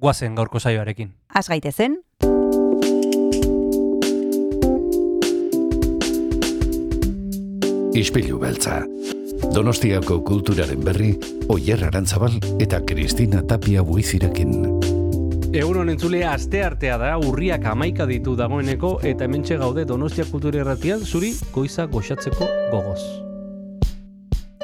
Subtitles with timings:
[0.00, 1.12] guazen gaurko saioarekin.
[1.34, 2.00] Az gaitezen,
[8.00, 8.84] Ispilu beltza.
[9.54, 11.10] Donostiako kulturaren berri,
[11.52, 14.52] Oyer Arantzabal eta Kristina Tapia buizirekin.
[15.50, 20.62] Egun honen entzule aste artea da, urriak amaika ditu dagoeneko, eta hementxe gaude Donostia Kultura
[20.62, 23.29] Erratian, zuri goiza goxatzeko gogoz.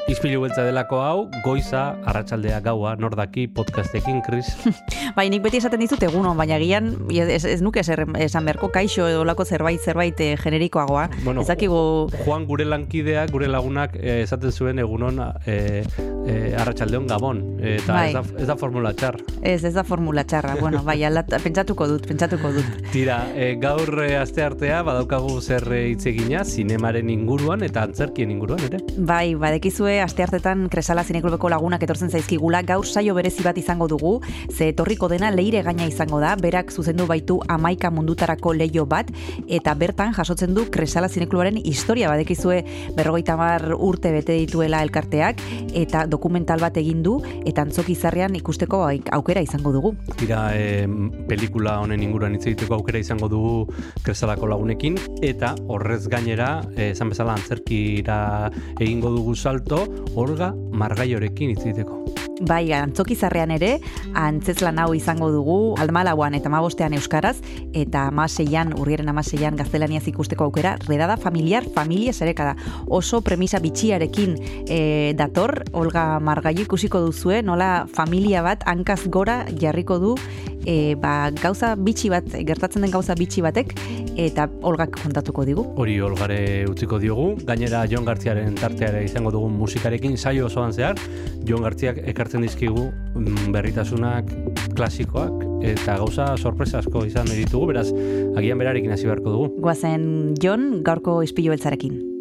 [0.06, 4.52] Izpilu beltza delako hau, goiza, arratsaldea gaua, nordaki, podcastekin, Kris.
[5.16, 9.08] bai nik beti esaten dizut egunon, baina gian ez, ez nuke zer, esan beharko kaixo
[9.10, 11.08] edo lako zerbait zerbait eh, generikoagoa.
[11.24, 11.80] Bueno, ez dakigu...
[12.22, 15.82] Juan gure lankidea, gure lagunak eh, esaten zuen egunon eh,
[16.26, 17.42] eh, arratsaldeon gabon.
[17.58, 18.06] Eta Bai.
[18.10, 19.18] ez, da, ez da formula txar.
[19.42, 20.54] Ez, ez da formula txarra.
[20.60, 22.80] bueno, bai, aldat, pentsatuko dut, pentsatuko dut.
[22.94, 28.62] Tira, eh, gaur eh, aste artea badaukagu zer hitz egina zinemaren inguruan eta antzerkien inguruan
[28.70, 28.82] ere.
[28.96, 34.20] Bai, badekizue aste hartetan Kresala Zineklubeko lagunak etortzen zaizkigula, gaur saio berezi bat izango dugu,
[34.50, 39.10] ze etorriko dena leire gaina izango da, berak zuzendu baitu amaika mundutarako leio bat,
[39.48, 42.62] eta bertan jasotzen du Kresala Zineklubaren historia badekizue
[42.96, 45.42] berrogeita mar urte bete dituela elkarteak,
[45.74, 48.82] eta dokumental bat egin du, eta antzoki izarrean ikusteko
[49.18, 49.94] aukera izango dugu.
[50.16, 50.86] Tira, eh,
[51.28, 53.72] pelikula honen inguruan hitz egiteko aukera izango dugu
[54.04, 59.85] kresalako lagunekin, eta horrez gainera, eh, esan bezala antzerkira egingo dugu salto,
[60.16, 62.06] Olga Margaiorekin hitz egiteko.
[62.36, 63.78] Bai, antzokizarrean ere,
[64.12, 67.38] antzeslan hau izango dugu, almalauan eta mabostean euskaraz,
[67.72, 72.52] eta amaseian, urriaren amaseian gaztelaniaz ikusteko aukera, redada familiar, familia zerekada.
[72.92, 74.36] Oso premisa bitxiarekin
[74.68, 80.14] e, dator, Olga Margaio ikusiko duzue, nola familia bat hankaz gora jarriko du,
[80.66, 83.72] e, ba, gauza bitxi bat, gertatzen den gauza bitxi batek,
[84.20, 85.64] eta Olgak kontatuko digu.
[85.80, 90.98] Hori Olgare utziko diogu, gainera Jon Gartziaren tarteare izango dugun musikarekin saio osoan zehar,
[91.46, 94.32] Jon Gartziak ekartzen dizkigu mm, berritasunak,
[94.74, 97.88] klasikoak, eta gauza sorpresa asko izan ditugu, beraz,
[98.36, 99.48] agian berarekin hasi beharko dugu.
[99.62, 102.15] Guazen Jon, gaurko ispilu beltzarekin.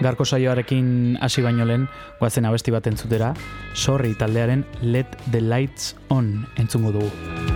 [0.00, 1.88] Garko saioarekin hasi baino lehen,
[2.18, 3.34] guazen abesti bat entzutera,
[3.74, 7.51] sorri taldearen Let the Lights On entzungo dugu.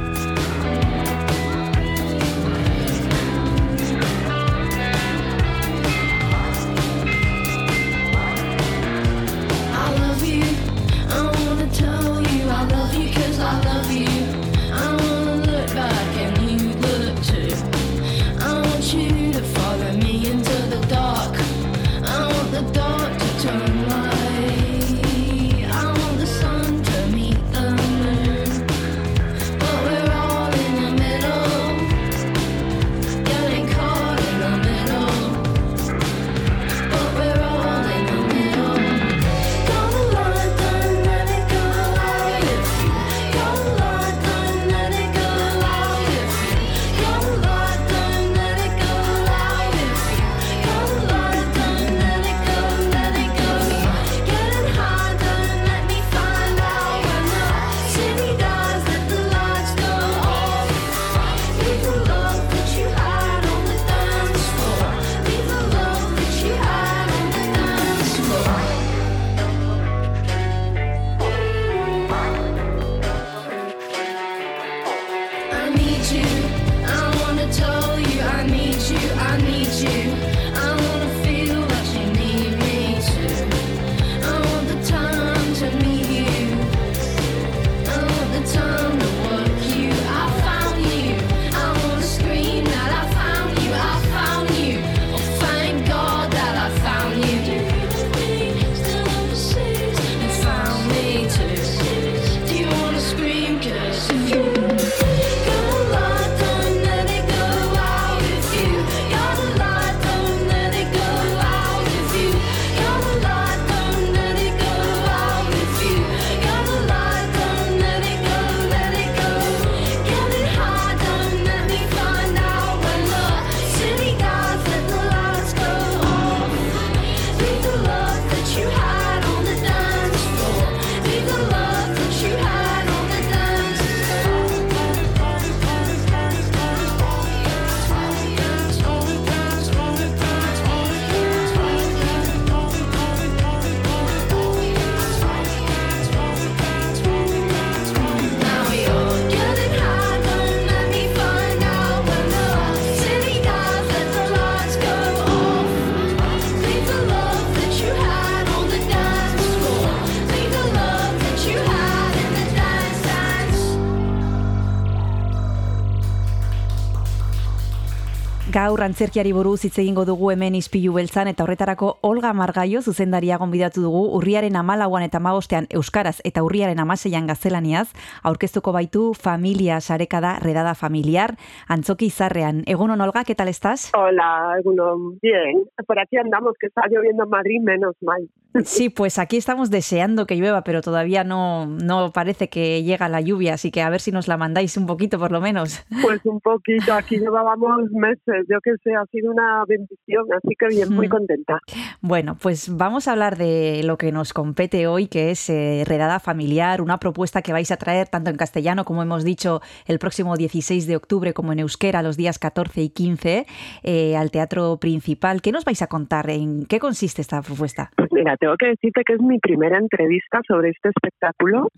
[168.67, 173.85] Gaur antzerkiari buruz hitz egingo dugu hemen ispilu beltzan eta horretarako Olga Margaio zuzendaria gonbidatu
[173.85, 177.85] dugu urriaren amalauan eta magostean Euskaraz eta urriaren amaseian gaztelaniaz
[178.31, 181.37] aurkeztuko baitu familia sarekada redada familiar
[181.69, 182.65] antzoki izarrean.
[182.67, 183.93] Egunon Olga, ¿qué tal estás?
[183.95, 185.21] Hola, Egunon.
[185.23, 188.27] Bien, por aquí andamos, que está lloviendo en Madrid, menos mal.
[188.65, 193.21] Sí, pues aquí estamos deseando que llueva, pero todavía no, no parece que llega la
[193.21, 195.85] lluvia, así que a ver si nos la mandáis un poquito por lo menos.
[196.03, 200.67] Pues un poquito, aquí llevábamos meses, yo que sé, ha sido una bendición, así que
[200.69, 201.11] bien, muy Mm.
[201.11, 201.61] contenta.
[202.01, 206.21] Bueno, pues vamos a hablar de lo que nos compete hoy, que es eh, Redada
[206.21, 210.37] Familiar, una propuesta que vais a traer tanto en castellano, como hemos dicho, el próximo
[210.37, 213.47] 16 de octubre, como en euskera, los días 14 y 15,
[213.83, 215.43] eh, al Teatro Principal.
[215.43, 216.31] ¿Qué nos vais a contar?
[216.31, 217.91] ¿En qué consiste esta propuesta?
[218.17, 221.69] Mira, tengo que decirte que es mi primera entrevista sobre este espectáculo.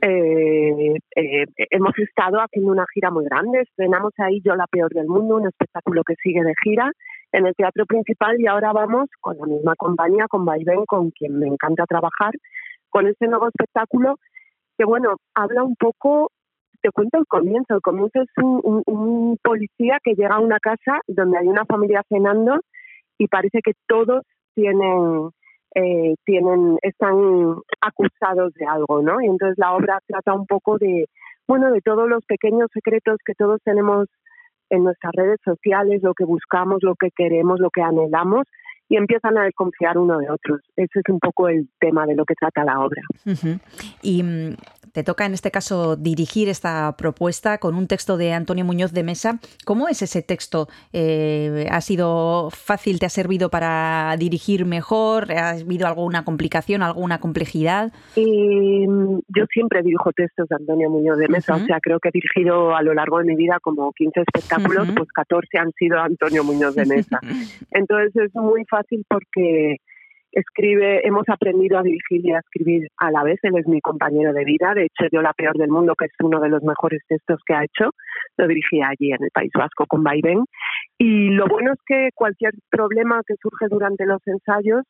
[0.00, 5.06] Eh, eh, hemos estado haciendo una gira muy grande, estrenamos ahí Yo la peor del
[5.06, 6.90] mundo, un espectáculo que sigue de gira
[7.32, 11.38] en el Teatro Principal y ahora vamos con la misma compañía, con Vaivén, con quien
[11.38, 12.32] me encanta trabajar,
[12.88, 14.16] con este nuevo espectáculo
[14.78, 16.30] que, bueno, habla un poco,
[16.80, 20.58] te cuento el comienzo, el comienzo es un, un- un policía que llega a una
[20.60, 22.60] casa donde hay una familia cenando
[23.18, 24.22] y parece que todos
[24.54, 25.28] tienen
[25.74, 29.20] eh, tienen están acusados de algo, ¿no?
[29.20, 31.06] Y entonces la obra trata un poco de
[31.46, 34.06] bueno de todos los pequeños secretos que todos tenemos
[34.70, 38.44] en nuestras redes sociales, lo que buscamos, lo que queremos, lo que anhelamos
[38.88, 40.60] y empiezan a desconfiar uno de otros.
[40.76, 43.02] Ese es un poco el tema de lo que trata la obra.
[44.02, 44.56] Y mm,
[44.94, 49.02] te toca en este caso dirigir esta propuesta con un texto de Antonio Muñoz de
[49.02, 49.40] Mesa.
[49.64, 50.68] ¿Cómo es ese texto?
[50.92, 53.00] Eh, ¿Ha sido fácil?
[53.00, 55.32] ¿Te ha servido para dirigir mejor?
[55.32, 57.92] ¿Ha habido alguna complicación, alguna complejidad?
[58.14, 62.12] Mm, yo siempre dirijo textos de Antonio Muñoz de Mesa, o sea, creo que he
[62.12, 66.44] dirigido a lo largo de mi vida como 15 espectáculos, pues 14 han sido Antonio
[66.44, 67.18] Muñoz de Mesa.
[67.72, 69.78] Entonces es muy fácil porque
[70.34, 74.32] escribe, hemos aprendido a dirigir y a escribir a la vez, él es mi compañero
[74.32, 77.00] de vida, de hecho yo La Peor del Mundo, que es uno de los mejores
[77.08, 77.90] textos que ha hecho,
[78.36, 80.44] lo dirigí allí en el País Vasco con Vaivén.
[80.98, 84.82] Y lo bueno es que cualquier problema que surge durante los ensayos,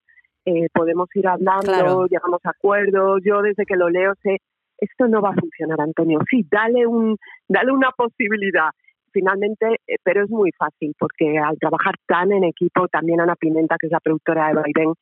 [0.46, 2.06] eh, podemos ir hablando, Claro.
[2.06, 4.38] llegamos a acuerdos, yo desde que lo leo sé,
[4.79, 7.17] esto no va a funcionar, Antonio, sí, dale, un,
[7.49, 8.70] dale una posibilidad.
[9.12, 13.76] Finalmente, eh, pero es muy fácil porque al trabajar tan en equipo, también Ana Pimenta,
[13.79, 14.93] que es la productora de Vaivén,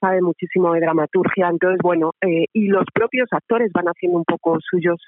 [0.00, 4.58] sabe muchísimo de dramaturgia, entonces bueno, eh, y los propios actores van haciendo un poco
[4.60, 5.00] suyos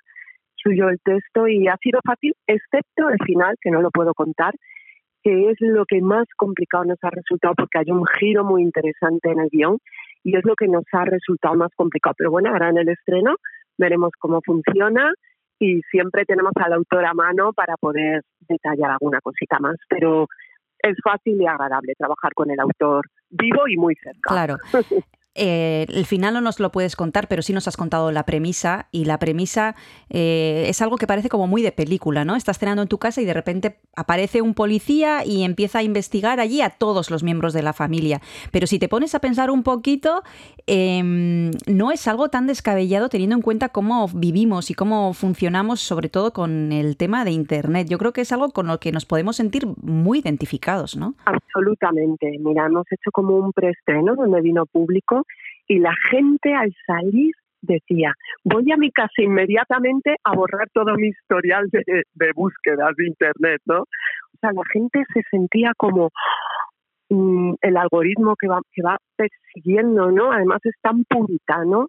[0.57, 4.55] suyo el texto y ha sido fácil, excepto el final, que no lo puedo contar,
[5.23, 9.31] que es lo que más complicado nos ha resultado porque hay un giro muy interesante
[9.31, 9.79] en el guion
[10.23, 12.15] y es lo que nos ha resultado más complicado.
[12.19, 13.37] Pero bueno, ahora en el estreno
[13.79, 15.13] veremos cómo funciona
[15.59, 20.27] y siempre tenemos al autor a mano para poder detallar alguna cosita más, pero
[20.79, 24.31] es fácil y agradable trabajar con el autor vivo y muy cerca.
[24.31, 24.59] Claro.
[25.37, 28.89] Eh, el final no nos lo puedes contar, pero sí nos has contado la premisa
[28.91, 29.77] y la premisa
[30.09, 32.37] eh, es algo que parece como muy de película, ¿no?
[32.37, 36.41] Estás cenando en tu casa y de repente aparece un policía y empieza a investigar
[36.41, 38.21] allí a todos los miembros de la familia.
[38.51, 40.23] Pero si te pones a pensar un poquito,
[40.67, 41.03] eh,
[41.67, 46.33] no es algo tan descabellado teniendo en cuenta cómo vivimos y cómo funcionamos, sobre todo
[46.33, 47.89] con el tema de Internet.
[47.89, 51.15] Yo creo que es algo con lo que nos podemos sentir muy identificados, ¿no?
[51.27, 52.39] Absolutamente.
[52.41, 55.26] Mira, hemos hecho como un preestreno donde vino público
[55.67, 58.13] y la gente al salir decía,
[58.45, 63.61] voy a mi casa inmediatamente a borrar todo mi historial de, de búsquedas de Internet,
[63.65, 63.81] ¿no?
[63.81, 66.11] O sea, la gente se sentía como
[67.09, 70.31] mm, el algoritmo que va, que va persiguiendo, ¿no?
[70.31, 71.89] Además es tan puritano,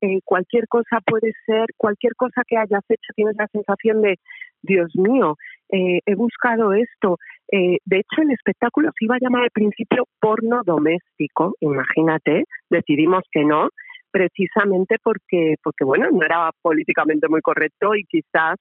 [0.00, 4.16] eh, cualquier cosa puede ser, cualquier cosa que hayas hecho tienes la sensación de,
[4.62, 5.36] Dios mío,
[5.70, 7.18] eh, he buscado esto,
[7.50, 13.22] eh, de hecho, el espectáculo se iba a llamar al principio porno doméstico, imagínate, decidimos
[13.32, 13.68] que no,
[14.10, 18.56] precisamente porque, porque bueno, no era políticamente muy correcto y quizás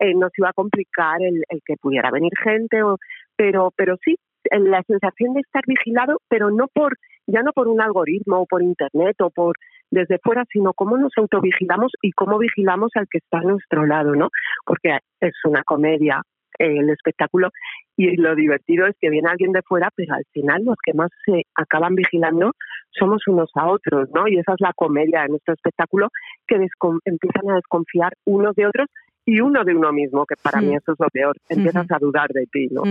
[0.00, 2.98] eh, nos iba a complicar el, el que pudiera venir gente, o,
[3.36, 4.16] pero, pero sí,
[4.50, 8.62] la sensación de estar vigilado, pero no por, ya no por un algoritmo o por
[8.62, 9.56] internet o por
[9.90, 14.14] desde fuera, sino cómo nos autovigilamos y cómo vigilamos al que está a nuestro lado,
[14.14, 14.28] ¿no?
[14.66, 16.20] Porque es una comedia
[16.58, 17.50] el espectáculo
[17.96, 21.10] y lo divertido es que viene alguien de fuera, pero al final los que más
[21.24, 22.52] se acaban vigilando
[22.90, 24.28] somos unos a otros, ¿no?
[24.28, 26.08] Y esa es la comedia de nuestro espectáculo,
[26.46, 28.88] que empiezan a desconfiar unos de otros
[29.26, 30.66] y uno de uno mismo, que para Mm.
[30.66, 31.36] mí eso es lo peor.
[31.48, 32.82] Empiezas a dudar de ti, ¿no?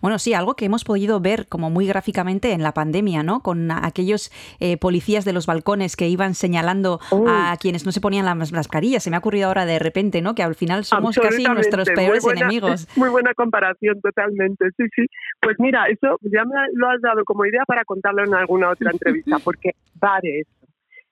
[0.00, 3.40] Bueno, sí, algo que hemos podido ver como muy gráficamente en la pandemia, ¿no?
[3.40, 8.26] Con aquellos eh, policías de los balcones que iban señalando a quienes no se ponían
[8.26, 9.02] las mascarillas.
[9.02, 10.34] Se me ha ocurrido ahora de repente, ¿no?
[10.34, 12.86] Que al final somos casi nuestros muy peores buena- enemigos.
[12.96, 14.66] Muy buena comparación, totalmente.
[14.76, 15.06] Sí, sí.
[15.40, 18.90] Pues mira, eso ya me lo has dado como idea para contarlo en alguna otra
[18.90, 19.70] entrevista, porque
[20.02, 20.20] va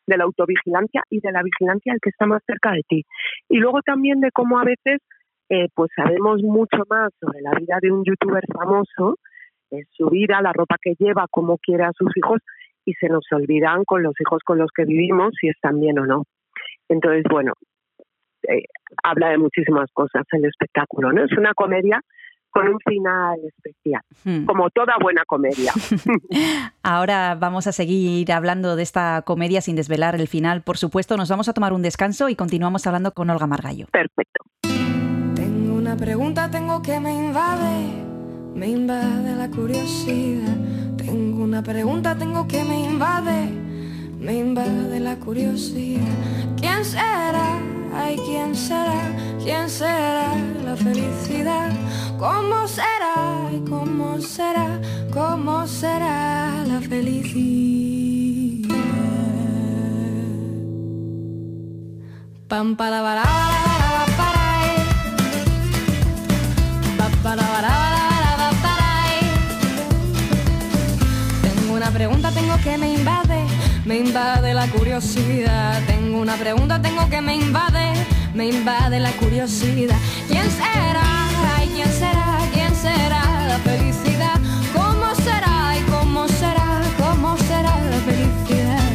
[0.06, 3.04] de la autovigilancia y de la vigilancia al que está más cerca de ti.
[3.48, 5.00] Y luego también de cómo a veces
[5.48, 9.18] eh, pues sabemos mucho más sobre la vida de un youtuber famoso,
[9.70, 12.40] eh, su vida, la ropa que lleva, cómo quiere a sus hijos,
[12.84, 16.06] y se nos olvidan con los hijos con los que vivimos si están bien o
[16.06, 16.24] no.
[16.88, 17.52] Entonces, bueno,
[18.48, 18.64] eh,
[19.02, 21.24] habla de muchísimas cosas el espectáculo, ¿no?
[21.24, 22.00] Es una comedia
[22.50, 24.44] con un final especial, Hmm.
[24.44, 25.72] como toda buena comedia.
[26.82, 30.62] Ahora vamos a seguir hablando de esta comedia sin desvelar el final.
[30.62, 33.86] Por supuesto, nos vamos a tomar un descanso y continuamos hablando con Olga Margallo.
[33.92, 34.44] Perfecto.
[35.34, 38.04] Tengo una pregunta, tengo que me invade,
[38.54, 40.56] me invade la curiosidad.
[40.96, 43.48] Tengo una pregunta, tengo que me invade,
[44.20, 46.02] me invade la curiosidad.
[46.56, 47.58] ¿Quién será?
[47.94, 49.00] Ay, ¿quién será?
[49.42, 50.34] ¿Quién será
[50.64, 51.70] la felicidad?
[52.18, 53.48] ¿Cómo será?
[53.48, 54.80] Ay, ¿cómo será?
[55.12, 57.90] ¿Cómo será la felicidad?
[62.48, 63.00] Pam para
[74.60, 75.80] la curiosidad.
[75.86, 77.94] Tengo una pregunta, tengo que me invade,
[78.34, 79.96] me invade la curiosidad.
[80.28, 81.08] ¿Quién será?
[81.56, 82.38] Ay, ¿quién será?
[82.52, 84.36] ¿Quién será la felicidad?
[84.74, 85.54] ¿Cómo será?
[85.78, 86.68] ¿Y cómo será?
[86.98, 88.90] ¿Cómo será la felicidad?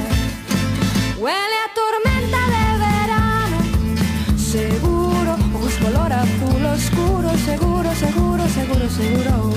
[1.18, 3.60] Huele a tormenta de verano,
[4.38, 9.54] seguro, ojos color azul oscuro, seguro, seguro, seguro, seguro.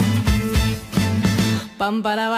[1.77, 2.31] Pam para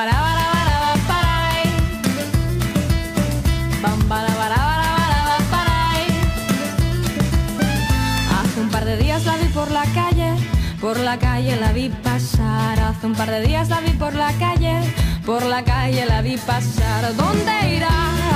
[10.81, 12.79] por la calle la vi pasar.
[12.81, 14.81] Hace un par de días la vi por la calle,
[15.27, 17.15] por la calle la vi pasar.
[17.17, 17.91] ¿Dónde irá?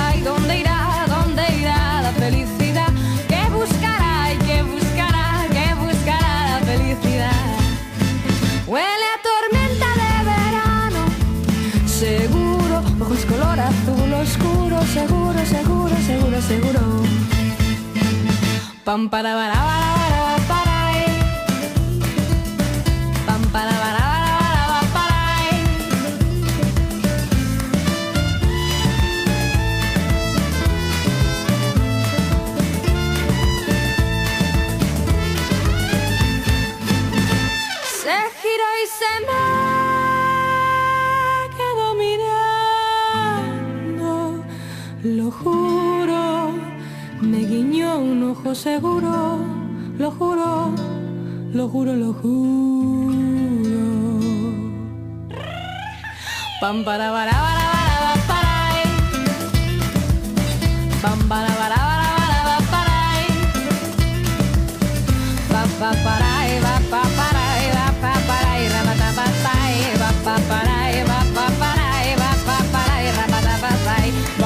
[0.07, 1.05] Ay, ¿dónde irá?
[1.07, 2.89] ¿Dónde irá la felicidad?
[3.27, 4.33] ¿Qué buscará?
[4.33, 5.45] ¿Y qué buscará?
[5.51, 7.45] ¿Qué buscará la felicidad?
[8.67, 11.01] Huele a tormenta de verano,
[11.85, 16.81] seguro, ojos color azul oscuro, seguro, seguro, seguro, seguro.
[18.83, 19.09] Pam
[48.55, 49.37] seguro,
[49.97, 50.71] lo juro,
[51.53, 53.15] lo juro, lo juro.
[56.61, 57.65] Pam para para para
[58.07, 58.55] para para.
[61.01, 62.95] Pam para para para para
[65.55, 66.31] Va para
[66.61, 67.45] va va para
[67.75, 68.43] va va para
[72.15, 73.31] va va para va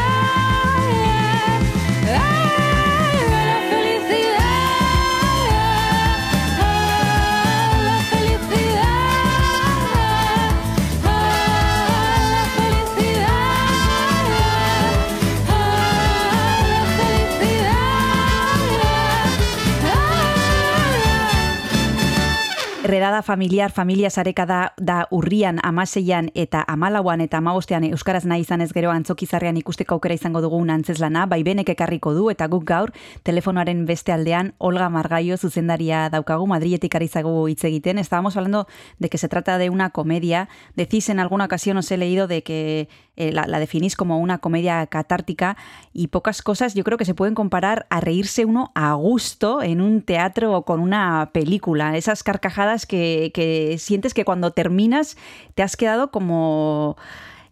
[23.19, 28.71] Redada familiar, familia sareka da, urrian, amaseian eta amalauan eta amabostean Euskaraz nahi izan ez
[28.73, 32.93] gero antzokizarrean ikusteko aukera izango dugu antzezlana, bai benek ekarriko du eta guk gaur
[33.25, 37.99] telefonoaren beste aldean Olga Margaio zuzendaria daukagu, Madriletik ari zagu hitz egiten.
[37.99, 38.69] Estábamos hablando
[39.01, 40.49] de que se trata de una comedia.
[40.77, 44.39] Decís en alguna ocasión, os he leído, de que eh, la, la definís como una
[44.39, 45.57] comedia catártica
[45.93, 49.81] y pocas cosas yo creo que se pueden comparar a reírse uno a gusto en
[49.81, 51.97] un teatro o con una película.
[51.97, 55.17] Esas carcajadas que, que sientes que cuando terminas
[55.57, 56.97] te has quedado como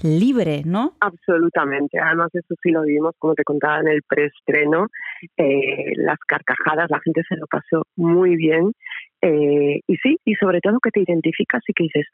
[0.02, 0.94] libre, ¿no?
[1.00, 1.98] Absolutamente.
[1.98, 4.86] Además, eso sí lo vimos, como te contaba en el preestreno,
[5.36, 8.72] eh, las carcajadas, la gente se lo pasó muy bien.
[9.22, 12.06] Eh, y sí, y sobre todo que te identificas y que dices,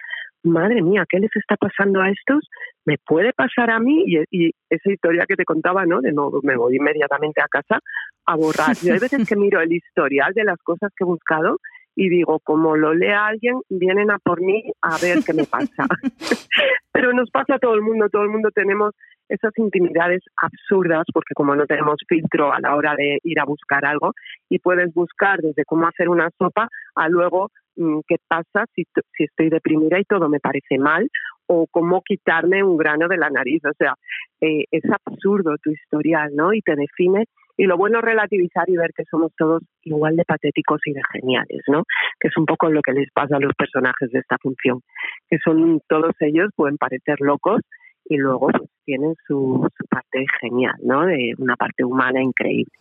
[0.43, 2.49] madre mía, ¿qué les está pasando a estos?
[2.85, 4.05] ¿Me puede pasar a mí?
[4.07, 6.01] Y, esa historia que te contaba, ¿no?
[6.01, 7.81] De no, me voy inmediatamente a casa
[8.27, 8.75] a borrar.
[8.83, 11.59] Yo hay veces que miro el historial de las cosas que he buscado
[11.95, 15.87] y digo, como lo lea alguien, vienen a por mí a ver qué me pasa.
[16.93, 18.95] Pero nos pasa a todo el mundo, todo el mundo tenemos
[19.29, 23.85] esas intimidades absurdas, porque como no tenemos filtro a la hora de ir a buscar
[23.85, 24.13] algo,
[24.49, 28.85] y puedes buscar desde cómo hacer una sopa a luego qué pasa si,
[29.17, 31.09] si estoy deprimida y todo me parece mal,
[31.47, 33.63] o cómo quitarme un grano de la nariz.
[33.65, 33.95] O sea,
[34.41, 36.53] eh, es absurdo tu historial, ¿no?
[36.53, 37.25] Y te define.
[37.57, 41.03] Y lo bueno es relativizar y ver que somos todos igual de patéticos y de
[41.13, 41.85] geniales, ¿no?
[42.19, 44.81] Que es un poco lo que les pasa a los personajes de esta función,
[45.29, 47.61] que son todos ellos, pueden parecer locos
[48.05, 51.07] y luego pues, tienen su, su parte genial, ¿no?
[51.07, 52.73] De una parte humana increíble.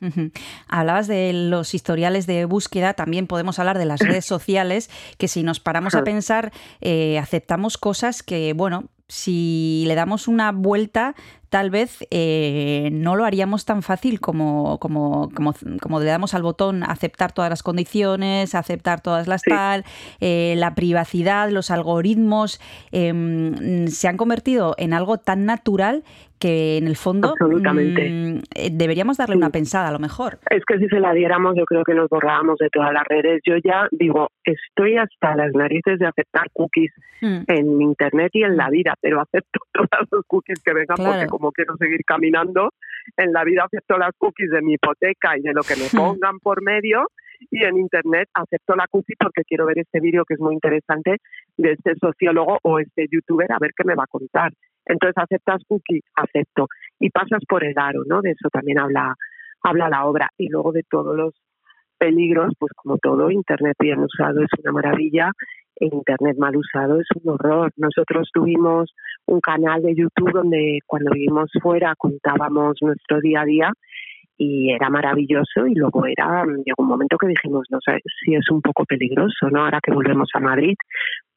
[0.68, 5.44] Hablabas de los historiales de búsqueda, también podemos hablar de las redes sociales, que si
[5.44, 6.52] nos paramos a pensar,
[6.82, 11.16] eh, aceptamos cosas que, bueno, si le damos una vuelta,
[11.52, 16.44] tal vez eh, no lo haríamos tan fácil como, como, como, como le damos al
[16.44, 19.50] botón aceptar todas las condiciones, aceptar todas las Sí.
[19.52, 19.84] tal,
[20.22, 22.60] eh, la privacidad, los algoritmos,
[22.94, 26.04] em, se han convertido en algo tan natural
[26.40, 28.10] que en el fondo Absolutamente.
[28.10, 29.38] mm, eh, deberíamos darle Sí.
[29.38, 30.40] una pensada a lo mejor.
[30.50, 33.42] Es que si se la diéramos, yo creo que nos borrábamos de todas las redes.
[33.46, 36.92] Yo ya digo, estoy hasta las narices de aceptar cookies
[37.22, 37.44] Mm.
[37.50, 41.12] en internet y en la vida, pero acepto todas los cookies que vengan Claro.
[41.12, 42.70] porque como quiero seguir caminando,
[43.18, 46.38] en la vida acepto las cookies de mi hipoteca y de lo que me pongan
[46.40, 47.08] por medio
[47.50, 51.18] y en internet acepto la cookie porque quiero ver este vídeo que es muy interesante
[51.58, 54.52] de este sociólogo o este youtuber a ver qué me va a contar.
[54.86, 56.68] Entonces aceptas cookie, acepto
[57.00, 58.22] y pasas por el aro, ¿no?
[58.22, 59.16] De eso también habla
[59.64, 61.34] habla la obra y luego de todos los
[61.98, 65.32] peligros, pues como todo, Internet bien usado es una maravilla
[65.82, 67.72] e Internet mal usado es un horror.
[67.78, 68.94] Nosotros tuvimos
[69.26, 73.74] un canal de YouTube donde cuando vivimos fuera contábamos nuestro día a día
[74.38, 78.50] y era maravilloso y luego era llegó un momento que dijimos no sé si es
[78.50, 80.76] un poco peligroso no ahora que volvemos a Madrid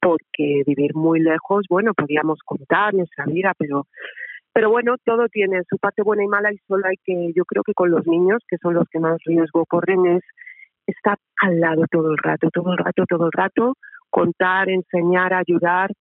[0.01, 3.85] porque vivir muy lejos bueno podíamos contar nuestra vida pero
[4.53, 7.63] pero bueno todo tiene su parte buena y mala y solo hay que yo creo
[7.63, 10.23] que con los niños que son los que más riesgo corren es
[10.87, 13.75] estar al lado todo el rato todo el rato todo el rato
[14.09, 15.91] contar enseñar ayudar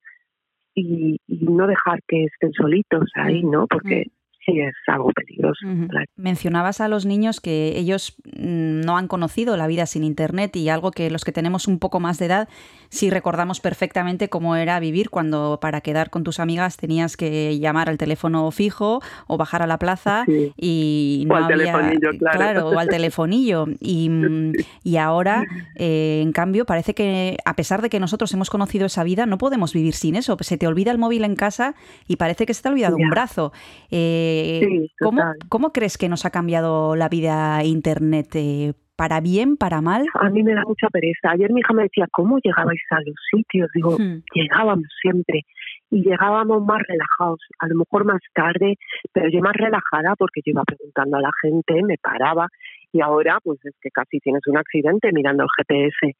[0.75, 4.07] y, y no dejar que estén solitos ahí no porque
[4.45, 6.07] sí es algo peligroso claro.
[6.17, 10.69] Mencionabas a los niños que ellos mm, no han conocido la vida sin Internet y
[10.69, 12.49] algo que los que tenemos un poco más de edad
[12.89, 17.89] sí recordamos perfectamente cómo era vivir cuando para quedar con tus amigas tenías que llamar
[17.89, 20.53] al teléfono fijo o bajar a la plaza Sí.
[20.57, 22.69] y O no al había telefonillo, claro.
[22.69, 24.53] o al telefonillo y, mm,
[24.85, 25.45] y ahora
[25.77, 29.39] eh, en cambio parece que a pesar de que nosotros hemos conocido esa vida no
[29.39, 31.75] podemos vivir sin eso se te olvida el móvil en casa
[32.09, 33.53] y parece que se te ha olvidado un brazo
[33.91, 39.57] Eh, Sí, ¿cómo, cómo crees que nos ha cambiado la vida internet eh, para bien
[39.57, 41.31] para mal A mí me da mucha pereza.
[41.31, 43.68] Ayer mi hija me decía, ¿cómo llegabais a los sitios?
[43.75, 44.23] Digo, Hmm.
[44.35, 45.42] llegábamos siempre
[45.90, 48.77] y llegábamos más relajados, a lo mejor más tarde,
[49.12, 52.49] pero yo más relajada porque yo iba preguntando a la gente, me paraba
[52.92, 56.16] y ahora pues es que casi tienes un accidente mirando el GPS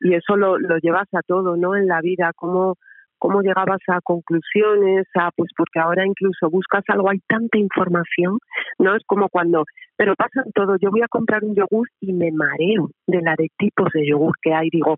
[0.00, 1.74] y eso lo, lo llevas a todo, ¿no?
[1.74, 2.76] En la vida, cómo,
[3.18, 8.38] cómo llegabas a conclusiones, a pues porque ahora incluso buscas algo, hay tanta información,
[8.78, 8.94] ¿no?
[8.94, 9.64] Es como cuando,
[9.96, 13.48] pero pasa todo, yo voy a comprar un yogur y me mareo de la de
[13.56, 14.96] tipos de yogur que hay, digo,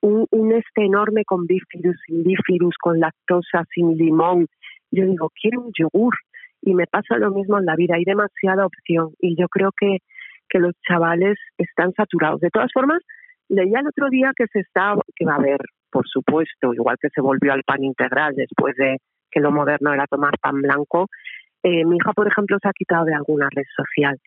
[0.00, 4.46] un, este enorme con bífidus, sin bífidus, con lactosa, sin limón.
[4.90, 6.14] Yo digo, quiero un yogur.
[6.62, 9.12] Y me pasa lo mismo en la vida, hay demasiada opción.
[9.20, 9.98] Y yo creo que,
[10.48, 12.40] que los chavales están saturados.
[12.40, 13.02] De todas formas,
[13.48, 17.08] leía el otro día que se está, que va a haber, por supuesto, igual que
[17.14, 18.98] se volvió al pan integral después de
[19.30, 21.08] que lo moderno era tomar pan blanco.
[21.62, 24.18] Eh, mi hija, por ejemplo, se ha quitado de alguna red social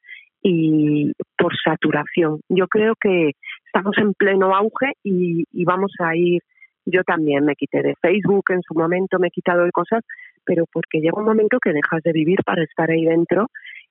[0.41, 2.39] y por saturación.
[2.49, 3.31] Yo creo que
[3.65, 6.41] estamos en pleno auge y, y vamos a ir.
[6.85, 10.01] Yo también me quité de Facebook en su momento, me he quitado de cosas,
[10.43, 13.47] pero porque llega un momento que dejas de vivir para estar ahí dentro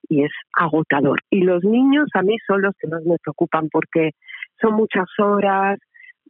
[0.08, 1.20] y es agotador.
[1.30, 4.10] Y los niños a mí son los que más me preocupan porque
[4.60, 5.78] son muchas horas.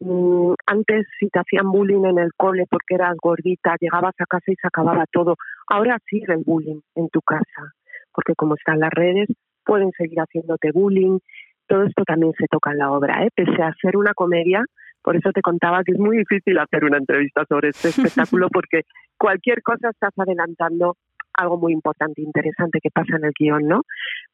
[0.01, 4.53] Mm, Antes si te hacían bullying en el cole porque eras gordita, llegabas a casa
[4.53, 5.37] y se acababa todo.
[5.69, 7.73] Ahora sigue el bullying en tu casa,
[8.13, 9.29] porque como están las redes,
[9.65, 11.19] pueden seguir haciendo bullying.
[11.67, 13.31] Todo esto también se toca en la obra, ¿eh?
[13.35, 14.65] pese a ser una comedia,
[15.03, 17.89] Por eso te contaba que es muy difícil hacer una entrevista sobre este
[18.35, 18.83] espectáculo porque
[19.19, 20.97] cualquier cosa estás adelantando
[21.35, 23.83] algo muy importante, interesante que pasa en el guion, ¿no?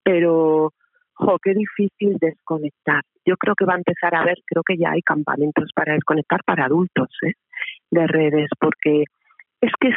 [0.02, 0.72] Pero,
[1.14, 3.02] jo, qué difícil desconectar.
[3.24, 6.40] Yo creo que va a empezar a haber, creo que ya hay campamentos para desconectar
[6.44, 7.32] para adultos, ¿eh?
[7.90, 9.04] De redes, porque
[9.60, 9.90] es que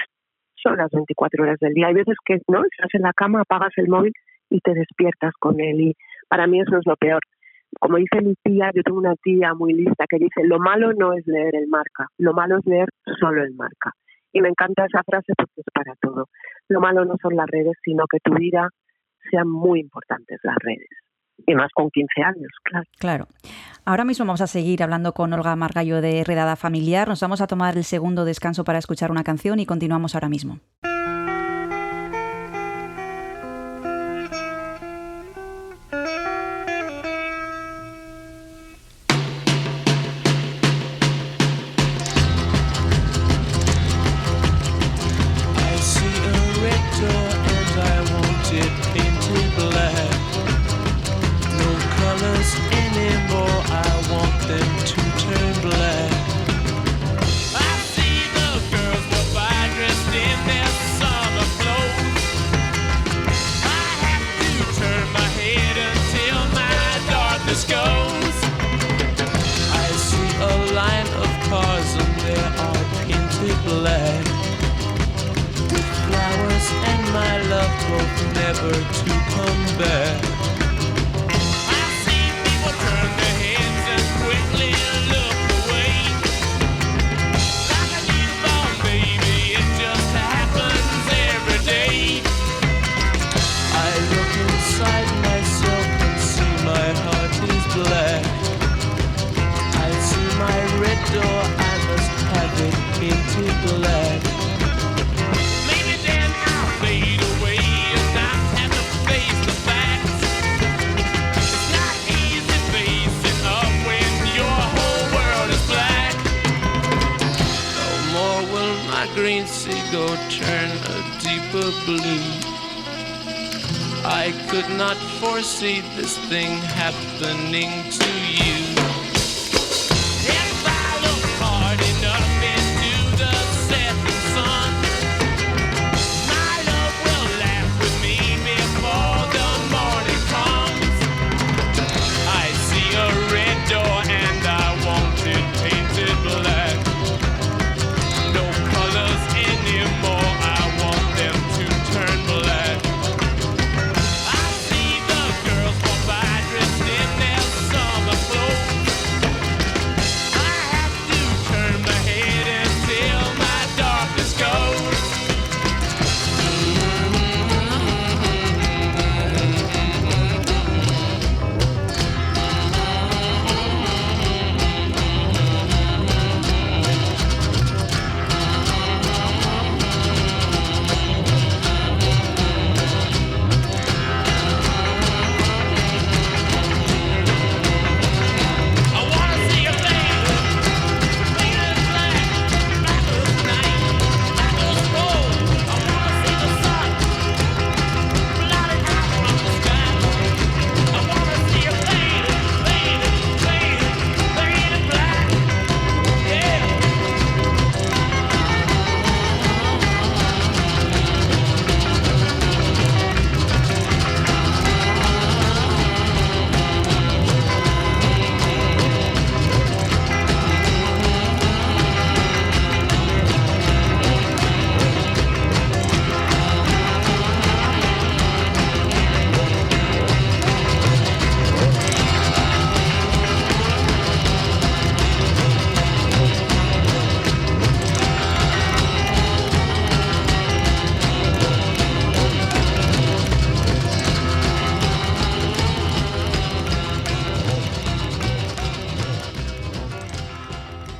[0.56, 1.88] son las 24 horas del día.
[1.88, 2.64] Hay veces que, ¿no?
[2.64, 4.14] Estás en la cama, apagas el móvil
[4.50, 5.94] y te despiertas con él y
[6.30, 7.22] para mí eso es lo peor.
[7.80, 11.14] Como dice mi tía, yo tengo una tía muy lista que dice, lo malo no
[11.14, 12.88] es leer el marca, lo malo es leer
[13.20, 13.92] solo el marca.
[14.32, 16.28] Y me encanta esa frase porque es para todo.
[16.70, 18.70] Lo malo no son las redes, sino que tu vida
[19.30, 20.88] sean muy importantes las redes.
[21.46, 22.86] Y más con 15 años, claro.
[22.98, 23.28] Claro.
[23.86, 27.08] Ahora mismo vamos a seguir hablando con Olga Margallo de Redada Familiar.
[27.08, 30.60] Nos vamos a tomar el segundo descanso para escuchar una canción y continuamos ahora mismo.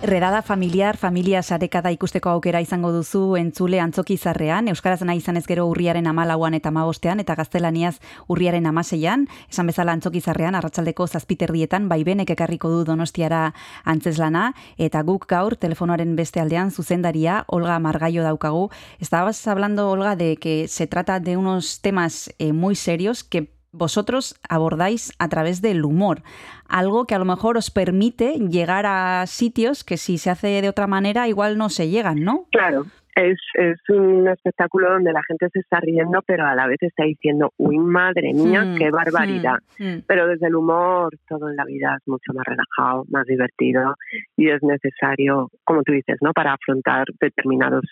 [0.08, 5.44] Redada familiar, familia sarekada ikusteko aukera izango duzu entzule antzoki zarrean, Euskaraz nahi izan ez
[5.50, 7.98] gero urriaren amalauan eta amabostean, eta gaztelaniaz
[8.32, 13.42] urriaren amaseian, esan bezala antzoki zarrean, arratsaldeko zazpiterdietan, baibenek ekarriko du donostiara
[13.84, 18.70] antzeslana, eta guk gaur, telefonoaren beste aldean, zuzendaria, Olga Margallo daukagu.
[19.04, 24.36] Estabas hablando, Olga, de que se trata de unos temas eh, muy serios que vosotros
[24.50, 26.22] abordáis a través del humor,
[26.68, 30.70] algo que a lo mejor os permite llegar a sitios que si se hace de
[30.70, 32.46] otra manera igual no se llegan, ¿no?
[32.52, 36.78] Claro, es, es un espectáculo donde la gente se está riendo, pero a la vez
[36.82, 39.58] está diciendo, uy, madre mía, Mm, qué barbaridad.
[39.80, 40.02] mm, mm.
[40.08, 43.96] Pero desde el humor, todo en la vida es mucho más relajado, más divertido
[44.36, 46.32] y es necesario, como tú dices, ¿no?
[46.32, 47.86] Para afrontar determinados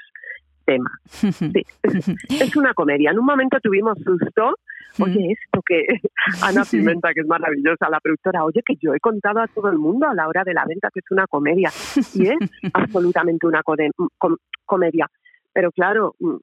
[0.65, 0.93] temas.
[1.53, 3.11] Sí, es, es una comedia.
[3.11, 4.55] En un momento tuvimos susto.
[4.99, 5.83] Oye, esto que
[6.43, 9.77] Ana Pimenta, que es maravillosa, la productora, oye, que yo he contado a todo el
[9.77, 11.69] mundo a la hora de la venta que es una comedia.
[12.13, 12.37] Y es
[12.73, 15.09] absolutamente una com- comedia.
[15.53, 16.35] Pero claro, mm,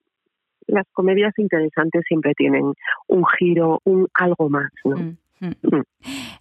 [0.68, 2.72] las comedias interesantes siempre tienen
[3.08, 4.96] un giro, un algo más, ¿no?
[4.96, 5.16] Mm, mm.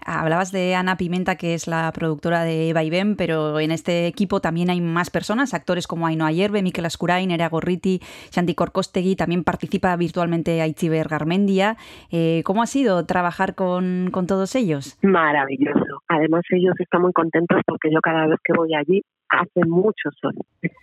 [0.06, 4.08] Hablabas de Ana Pimenta, que es la productora de Eva y Ben, pero en este
[4.08, 8.02] equipo también hay más personas, actores como Ainhoa Yerbe, Mikel Ascurain, Nerea Gorriti,
[8.34, 11.78] Xanti Corcostegui, también participa virtualmente Aitziber Garmendia.
[12.12, 14.98] Eh, ¿Cómo ha sido trabajar con, con todos ellos?
[15.02, 16.02] Maravilloso.
[16.08, 20.36] Además, ellos están muy contentos porque yo cada vez que voy allí hace mucho sol.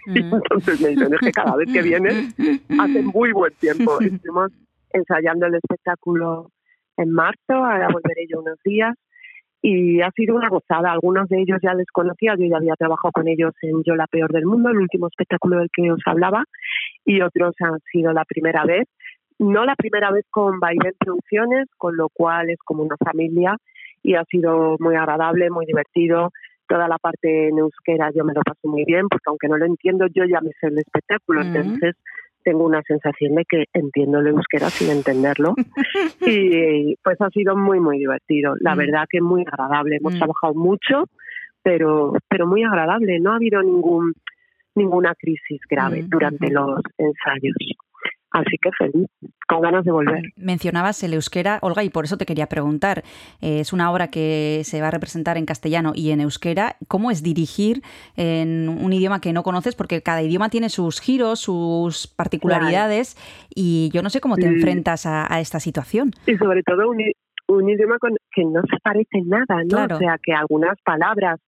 [0.07, 0.17] Mm.
[0.35, 2.35] Entonces me dicen, es que cada vez que vienes
[2.79, 3.99] hace muy buen tiempo.
[4.01, 4.53] Estuvimos
[4.91, 6.51] ensayando el espectáculo
[6.99, 8.95] en marzo, ahora volveré yo unos días
[9.63, 10.93] y ha sido una gozada.
[10.93, 14.07] Algunos de ellos ya les conocía, yo ya había trabajado con ellos en Yo la
[14.07, 16.45] peor del mundo, el último espectáculo del que os hablaba,
[17.05, 18.87] y otros han sido la primera vez.
[19.39, 23.57] No la primera vez con Vaivén Producciones, con lo cual es como una familia
[24.03, 26.31] y ha sido muy agradable, muy divertido.
[26.67, 29.65] Toda la parte en euskera yo me lo paso muy bien, porque aunque no lo
[29.65, 31.95] entiendo, yo ya me sé el espectáculo, entonces
[32.49, 35.55] tengo una sensación de que entiendo el euskera sin entenderlo.
[36.21, 38.55] y pues ha sido muy, muy divertido.
[38.61, 38.79] La Mm.
[38.79, 39.97] verdad que muy agradable.
[39.97, 40.19] Hemos Mm.
[40.19, 41.05] trabajado mucho,
[41.63, 43.21] pero, pero muy agradable.
[43.21, 44.15] No ha habido ningún
[44.75, 47.57] ninguna crisis grave Mm, durante los ensayos.
[48.31, 49.09] Así que feliz,
[49.49, 50.23] con ganas de volver.
[50.37, 53.03] Mencionabas el euskera, Olga, y por eso te quería preguntar.
[53.41, 56.77] Eh, es una obra que se va a representar en castellano y en euskera.
[56.89, 57.83] ¿Cómo es dirigir
[58.17, 59.75] en un idioma que no conoces?
[59.75, 63.17] Porque cada idioma tiene sus giros, sus particularidades,
[63.55, 64.49] y yo no sé cómo te Sí.
[64.49, 66.11] enfrentas a, a esta situación.
[66.27, 66.99] Y sobre todo un,
[67.49, 69.69] un idioma con, que no se parece en nada, ¿no?
[69.69, 69.97] Claro.
[69.97, 71.41] O sea, que algunas palabras,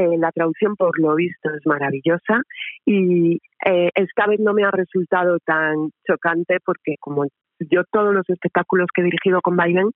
[0.00, 2.42] eh, la traducción por lo visto es maravillosa
[2.86, 7.26] y eh, esta vez no me ha resultado tan chocante porque como
[7.58, 9.90] yo todos los espectáculos que he dirigido con Biden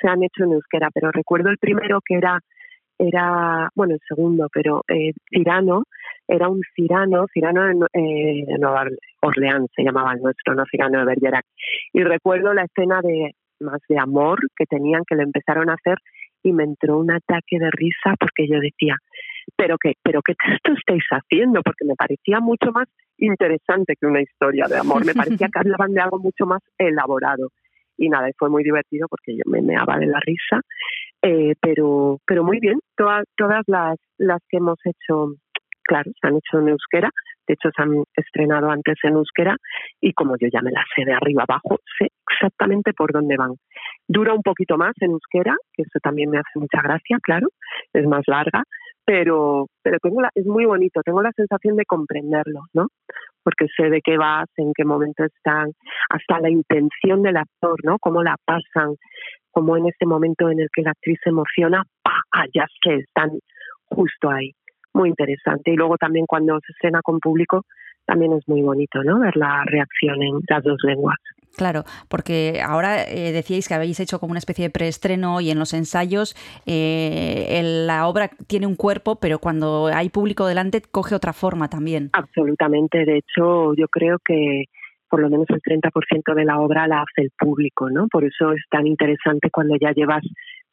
[0.00, 2.38] se han hecho en euskera, pero recuerdo el primero que era
[3.00, 5.84] era, bueno, el segundo, pero eh, Cirano,
[6.26, 10.98] era un Cirano, Cirano de, eh, Nueva Orle- Orleans se llamaba el nuestro, no Cirano
[10.98, 11.44] de Bergerac.
[11.92, 15.98] Y recuerdo la escena de más de amor que tenían, que lo empezaron a hacer
[16.42, 18.96] y me entró un ataque de risa porque yo decía,
[19.56, 24.22] pero qué, pero qué texto estáis haciendo, porque me parecía mucho más interesante que una
[24.22, 27.48] historia de amor, me parecía que hablaban de algo mucho más elaborado.
[27.96, 30.60] Y nada, y fue muy divertido porque yo me meaba de la risa,
[31.22, 35.34] eh, pero, pero muy bien, todas, todas las, las que hemos hecho,
[35.82, 37.10] claro, se han hecho en euskera,
[37.48, 39.56] de hecho se han estrenado antes en euskera.
[40.00, 43.54] Y como yo ya me las sé de arriba abajo, sé exactamente por dónde van.
[44.06, 47.48] Dura un poquito más en euskera, que eso también me hace mucha gracia, claro,
[47.92, 48.62] es más larga,
[49.08, 52.88] pero, pero tengo la, es muy bonito, tengo la sensación de comprenderlo, ¿no?
[53.42, 55.72] Porque sé de qué vas, en qué momento están,
[56.10, 57.96] hasta la intención del actor, ¿no?
[57.98, 58.96] Cómo la pasan,
[59.50, 62.20] como en ese momento en el que la actriz se emociona, ¡pa!
[62.54, 63.30] Ya sé, están
[63.86, 64.52] justo ahí.
[64.92, 65.70] Muy interesante.
[65.70, 67.62] Y luego también cuando se escena con público,
[68.04, 69.20] también es muy bonito, ¿no?
[69.20, 71.16] Ver la reacción en las dos lenguas.
[71.56, 75.58] Claro, porque ahora eh, decíais que habéis hecho como una especie de preestreno y en
[75.58, 81.14] los ensayos eh, el- la obra tiene un cuerpo, pero cuando hay público delante coge
[81.14, 82.10] otra forma también.
[82.12, 83.04] Absolutamente.
[83.04, 84.64] De hecho, yo creo que
[85.10, 88.06] por lo menos el 30% de la obra la hace el público, ¿no?
[88.08, 90.22] Por eso es tan interesante cuando ya llevas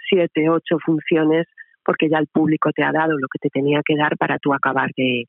[0.09, 1.47] siete, ocho funciones,
[1.83, 4.53] porque ya el público te ha dado lo que te tenía que dar para tú
[4.53, 5.23] acabar de,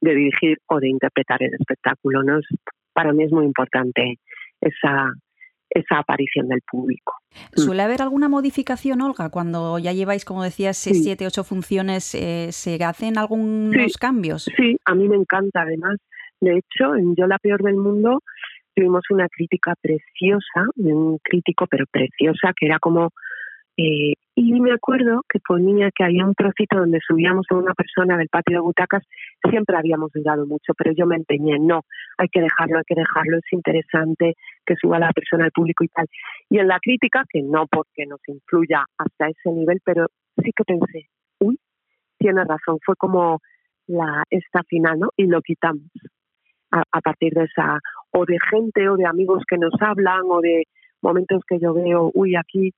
[0.00, 2.40] de dirigir o de interpretar el espectáculo, ¿no?
[2.94, 4.16] Para mí es muy importante
[4.60, 5.12] esa,
[5.70, 7.14] esa aparición del público.
[7.54, 9.28] ¿Suele haber alguna modificación, Olga?
[9.30, 10.94] Cuando ya lleváis, como decías, Sí.
[10.94, 13.98] siete, ocho funciones, eh, ¿se hacen algunos Sí.
[13.98, 14.44] cambios?
[14.56, 15.96] Sí, a mí me encanta además.
[16.40, 18.22] De hecho, en Yo la peor del mundo
[18.74, 23.10] tuvimos una crítica preciosa, un crítico pero preciosa, que era como...
[23.76, 28.16] eh, y me acuerdo que ponía que había un trocito donde subíamos a una persona
[28.16, 29.02] del patio de butacas,
[29.50, 31.82] siempre habíamos dudado mucho, pero yo me empeñé, no,
[32.16, 35.88] hay que dejarlo, hay que dejarlo, es interesante que suba la persona al público y
[35.88, 36.06] tal.
[36.48, 40.62] Y en la crítica, que no porque nos influya hasta ese nivel, pero sí que
[40.62, 41.08] pensé,
[41.40, 41.58] uy,
[42.16, 43.40] tiene razón, fue como
[43.88, 45.08] la esta final, ¿no?
[45.16, 45.82] Y lo quitamos
[46.70, 47.80] a, a partir de esa,
[48.12, 50.62] o de gente o de amigos que nos hablan, o de
[51.02, 52.72] momentos que yo veo, uy, aquí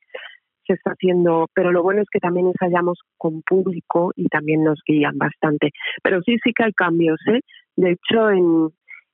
[0.70, 4.80] se está haciendo, pero lo bueno es que también ensayamos con público y también nos
[4.86, 5.70] guían bastante.
[6.02, 7.40] Pero sí, sí que hay cambios, ¿eh?
[7.76, 8.68] De hecho, en,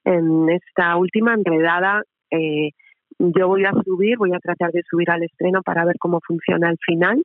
[0.04, 2.70] en esta última enredada, eh,
[3.18, 6.68] yo voy a subir, voy a tratar de subir al estreno para ver cómo funciona
[6.68, 7.22] el final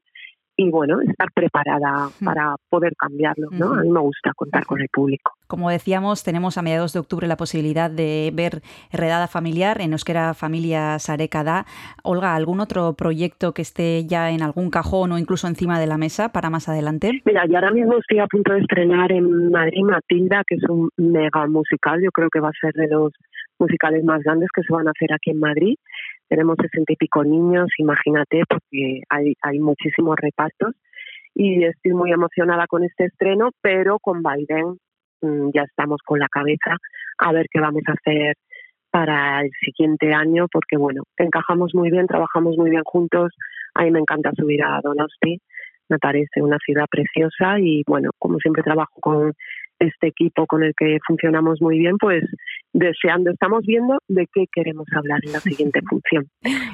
[0.67, 2.26] y bueno, estar preparada Mm.
[2.26, 3.74] para poder cambiarlo, ¿no?
[3.74, 5.34] A mí me gusta contar con el público.
[5.47, 10.34] Como decíamos, tenemos a mediados de octubre la posibilidad de ver Redada Familiar en Euskera
[10.34, 11.65] Familia Sarekada.
[12.04, 15.97] Olga, ¿algún otro proyecto que esté ya en algún cajón o incluso encima de la
[15.97, 17.21] mesa para más adelante?
[17.26, 20.89] Mira, yo ahora mismo estoy a punto de estrenar en Madrid Matilda, que es un
[20.97, 22.02] mega musical.
[22.02, 23.12] Yo creo que va a ser de los
[23.60, 25.76] musicales más grandes que se van a hacer aquí en Madrid.
[26.32, 30.74] Tenemos sesenta y pico niños, imagínate, porque hay, hay muchísimos repartos.
[31.36, 34.78] Y estoy muy emocionada con este estreno, pero con Biden
[35.22, 36.78] mm, ya estamos con la cabeza
[37.17, 38.36] a ver qué vamos a hacer
[38.89, 43.34] para el siguiente año, porque bueno, encajamos muy bien, trabajamos muy bien juntos.
[43.74, 45.41] A mí me encanta subir a Donosti
[45.91, 49.34] me parece una ciudad preciosa y bueno, como siempre trabajo con
[49.78, 52.24] este equipo con el que funcionamos muy bien, pues
[52.73, 56.27] deseando, estamos viendo de qué queremos hablar en la siguiente función.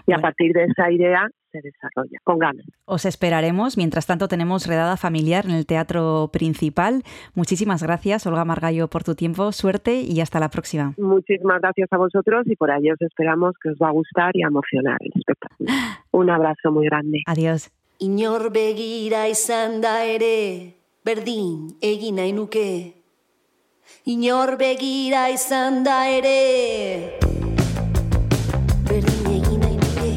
[0.05, 2.65] Y a partir de esa idea se desarrolla, con ganas.
[2.86, 3.77] Os esperaremos.
[3.77, 7.03] Mientras tanto, tenemos Redada Familiar en el Teatro Principal.
[7.36, 9.51] Muchísimas gracias, Olga Margallo, por tu tiempo.
[9.51, 10.93] Suerte y hasta la próxima.
[10.97, 14.43] Muchísimas gracias a vosotros y por ahí os esperamos que os va a gustar y
[14.43, 15.69] a emocionar el espectáculo.
[16.12, 17.21] Un abrazo muy grande.
[17.25, 17.71] Adiós.
[17.99, 22.96] Inor begira izan da ere, berdin egin nahi nuke.
[24.08, 27.20] Inor begira izan da ere,
[28.88, 30.12] berdin egin nahi nuke.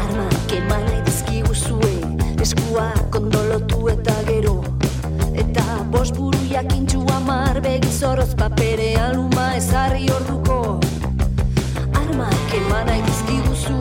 [0.00, 1.92] Armak eman nahi dizkiguzue,
[2.40, 4.16] eskuak ondolotu eta.
[5.44, 10.80] Eta bost buru jakintxu amar begizoroz paperean luma ezarri orduko
[12.00, 13.79] Armak eman nahi dizkiguzue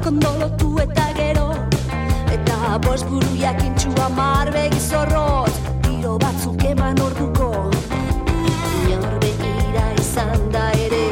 [0.00, 1.48] Eskuak ondolotu eta gero.
[2.32, 7.50] Eta bost buru jakintxu amar begizorroz Tiro batzuk eman orduko.
[8.88, 11.04] Inor begira izan da ere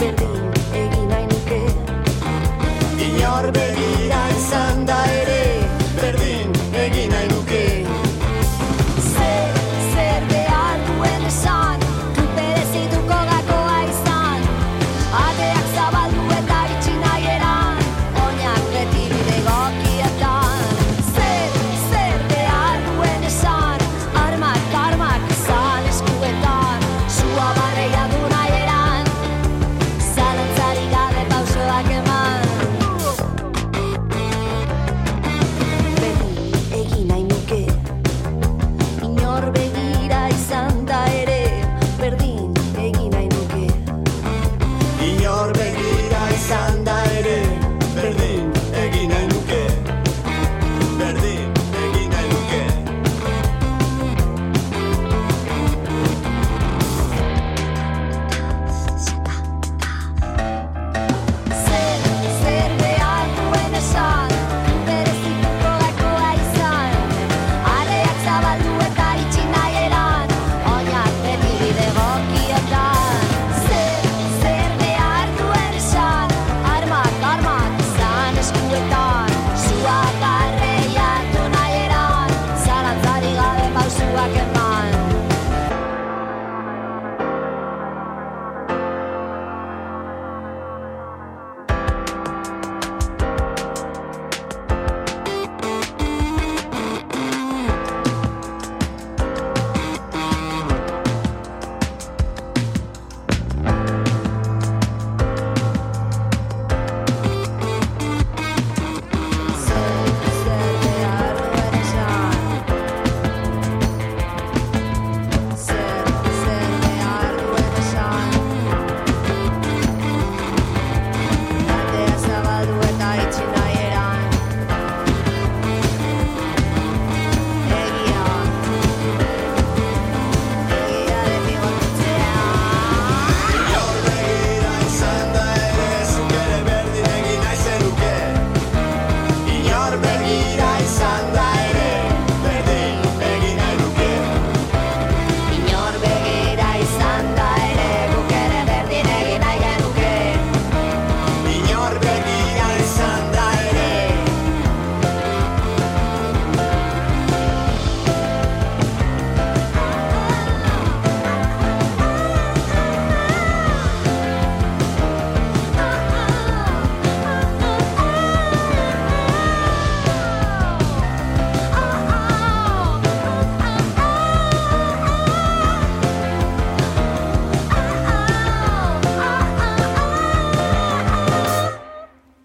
[0.00, 1.60] Berdin egin nahi nuke.
[3.10, 3.71] Inor begira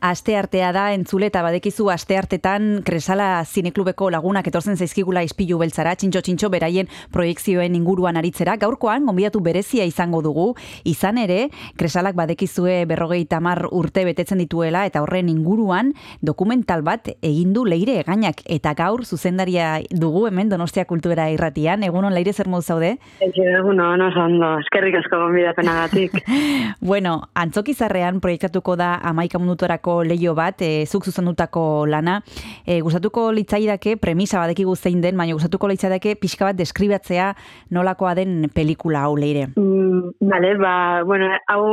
[0.09, 5.95] aste artea da entzule eta badekizu aste artetan Kresala Zineklubeko lagunak etortzen zaizkigula ispilu beltzara,
[5.99, 8.55] txintxo txintxo beraien proiekzioen inguruan aritzera.
[8.61, 10.47] Gaurkoan, gonbidatu berezia izango dugu,
[10.87, 15.91] izan ere, Kresalak badekizue berrogei tamar urte betetzen dituela eta horren inguruan
[16.21, 21.83] dokumental bat egin du leire egainak eta gaur zuzendaria dugu hemen Donostia Kultura irratian.
[21.83, 22.95] Egunon leire zer modu zaude?
[23.19, 23.91] Egun, no,
[24.23, 26.21] ondo, eskerrik asko gonbidapenagatik.
[26.91, 32.21] bueno, antzokizarrean proiektatuko da amaika minutorako leio bat, e, zuk zuzendutako lana.
[32.65, 37.33] E, gustatuko litzaidake, premisa badekigu zein den, baina gustatuko litzaidake pixka bat deskribatzea
[37.71, 39.47] nolakoa den pelikula hau leire.
[39.55, 41.63] Mm, vale, ba, bueno, hau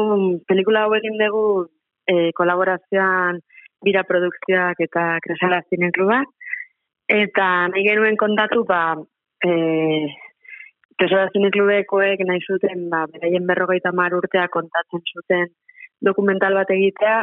[0.49, 1.47] pelikula hau egin dugu
[2.07, 3.41] e, kolaborazioan
[3.85, 6.31] bira produkzioak eta kresala zinen klubak.
[7.09, 8.95] Eta nahi genuen kontatu, ba,
[9.45, 9.51] e,
[10.95, 15.49] Kresala zine klubekoek nahi zuten, ba, beraien berrogeita mar urtea kontatzen zuten
[16.07, 17.17] dokumental bat egitea,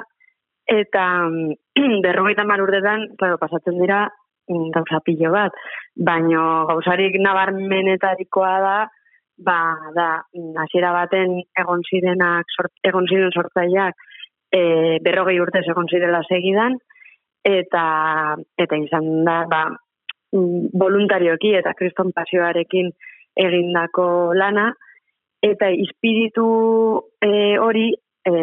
[0.68, 4.06] eta mm, berrogeita mar urtetan, claro, pasatzen dira
[4.50, 5.56] mm, gauza pilo bat,
[5.96, 8.78] baino gauzarik nabarmenetarikoa da,
[9.42, 9.60] ba,
[9.96, 13.96] da, mm, hasiera baten egon zirenak, sort, egon ziren sortzaileak,
[14.52, 16.78] e, berrogei urtez egon zirela segidan,
[17.48, 17.86] eta,
[18.60, 19.66] eta izan da, ba,
[20.32, 22.92] voluntarioki eta kriston pasioarekin
[23.42, 24.06] egindako
[24.38, 24.70] lana,
[25.44, 26.46] eta ispiritu
[27.24, 27.90] e, hori
[28.28, 28.34] e,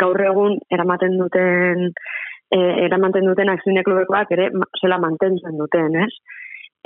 [0.00, 1.88] gaur egun eramaten duten
[2.52, 4.50] e, eramaten duten akzine klubekoak ere
[4.80, 6.12] zela mantentzen duten, ez?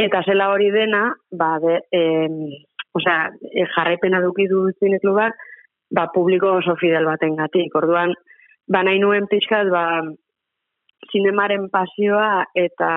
[0.07, 2.03] Eta zela hori dena, ba, de, e,
[2.97, 5.37] osea, e, jarraipena duki du zine klubak,
[5.91, 7.75] ba, publiko oso fidel baten gatik.
[7.81, 8.13] Orduan,
[8.69, 9.87] ba, nahi nuen pixkat, ba,
[11.13, 12.91] zinemaren pasioa eta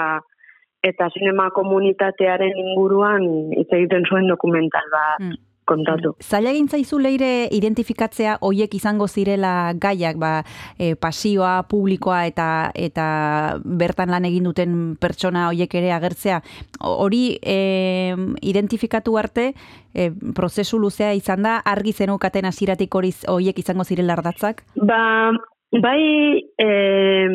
[0.79, 5.35] eta sinema komunitatearen inguruan hitz egiten zuen dokumental bat Mm.
[5.69, 6.15] Kontatu.
[6.23, 10.31] Zaila zaizu leire identifikatzea hoiek izango zirela gaiak, ba,
[10.77, 16.41] e, pasioa, publikoa eta eta bertan lan egin duten pertsona hoiek ere agertzea.
[16.81, 19.53] Hori e, identifikatu arte,
[19.93, 24.63] e, prozesu luzea izan da, argi zenukaten hasieratik hori hoiek izango zirela ardatzak?
[24.75, 25.31] Ba,
[25.71, 27.27] bai, eh,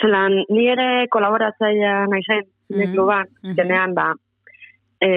[0.00, 3.54] zelan, ni ere kolaboratzailea naizen, mm kluban, Mhm.
[3.56, 4.12] zenean, ba,
[5.00, 5.10] e,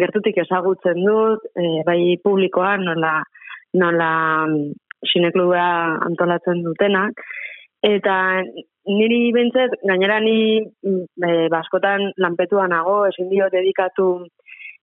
[0.00, 3.18] gertutik ezagutzen dut, e, bai publikoan nola,
[3.78, 4.10] nola
[4.46, 4.72] mm,
[5.12, 5.66] sinekluba
[6.08, 7.22] antolatzen dutenak,
[7.84, 8.16] eta
[8.88, 14.08] niri bintzet, gainera ni mm, e, baskotan lanpetua nago, ezin dio dedikatu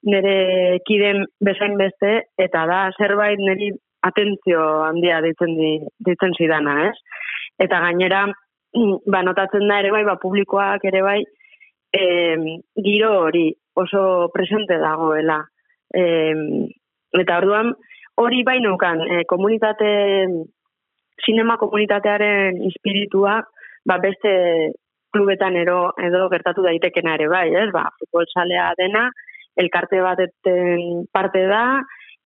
[0.06, 3.72] nire kiden bezain beste, eta da zerbait niri
[4.06, 5.72] atentzio handia ditzen, di,
[6.06, 7.24] ditzen zidana, ez?
[7.66, 8.28] Eta gainera,
[8.78, 11.24] mm, ba, notatzen da ere bai, ba, publikoak ere bai,
[11.96, 15.40] e, giro hori oso presente dagoela.
[15.94, 16.04] E,
[17.16, 17.72] eta orduan,
[18.20, 19.90] hori bai nukan, e, komunitate,
[21.26, 23.40] sinema komunitatearen espiritua,
[23.88, 24.34] ba, beste
[25.16, 27.70] klubetan ero, edo gertatu daitekena ere bai, ez?
[27.72, 29.08] Ba, futbol salea dena,
[29.56, 31.66] elkarte batetan parte da,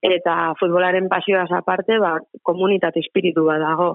[0.01, 3.91] eta futbolaren pasioaz aparte, ba, komunitate espiritu bat dago.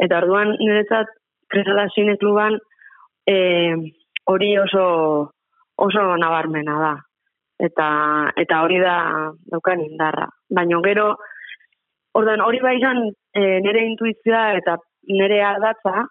[0.00, 1.10] Eta orduan, niretzat,
[1.52, 2.56] Kresala Zine Kluban,
[3.28, 3.36] e,
[4.26, 5.32] hori oso,
[5.76, 6.94] oso nabarmena da.
[7.62, 7.88] Eta,
[8.36, 8.96] eta hori da
[9.52, 10.26] daukan indarra.
[10.50, 11.12] Baina gero,
[12.18, 14.76] orduan, hori bai izan e, nire intuizioa eta
[15.08, 16.06] nire ardatza,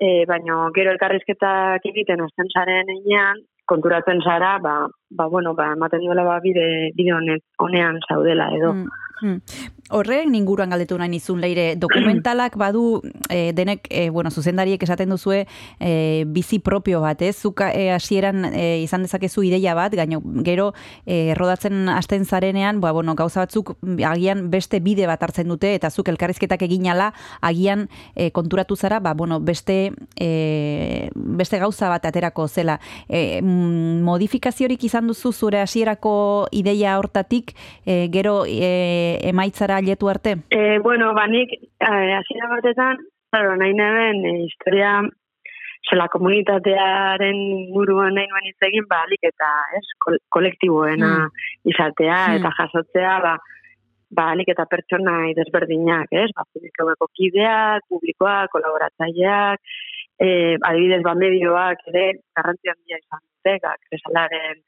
[0.00, 4.74] e, baina gero elkarrizketak egiten hasten zaren enean, konturatzen zara, ba,
[5.10, 8.74] ba, bueno, ba, ematen duela ba, bide, bide honet, honean zaudela edo.
[8.74, 8.88] Mm,
[9.22, 9.38] mm.
[9.88, 13.00] Horren inguruan galdetu nahi nizun leire, dokumentalak badu
[13.30, 15.46] e, denek, e, bueno, zuzendariek esaten duzue
[15.80, 17.36] e, bizi propio bat, ez?
[17.40, 20.72] Zuk e, hasieran e, izan dezakezu ideia bat, gaino gero
[21.06, 25.90] e, rodatzen hasten zarenean, ba, bueno, gauza batzuk agian beste bide bat hartzen dute, eta
[25.90, 32.48] zuk elkarrizketak eginala, agian e, konturatu zara, ba, bueno, beste, e, beste gauza bat aterako
[32.48, 32.76] zela.
[33.08, 37.52] E, mm, modifikaziorik izan duzu zure hasierako ideia hortatik,
[37.86, 40.36] e, gero e, emaitzara letu arte?
[40.50, 42.98] E, bueno, ba, nik, eh, hasiera batetan,
[43.30, 45.02] claro, nahi neben, e, historia,
[45.88, 51.28] zela komunitatearen inguruan nahi nuen hitz egin, ba, alik eta, ez, kol kolektiboena
[51.64, 52.40] izatea, Mm.
[52.40, 53.36] eta jasotzea, ba,
[54.10, 59.60] ba, alik eta pertsona desberdinak, ez, ba, publikoeko kideak, publikoak, kolaboratzaileak,
[60.18, 64.60] e, adibidez, ba, medioak ere, garrantzia handia izan dute, ga, kresalaren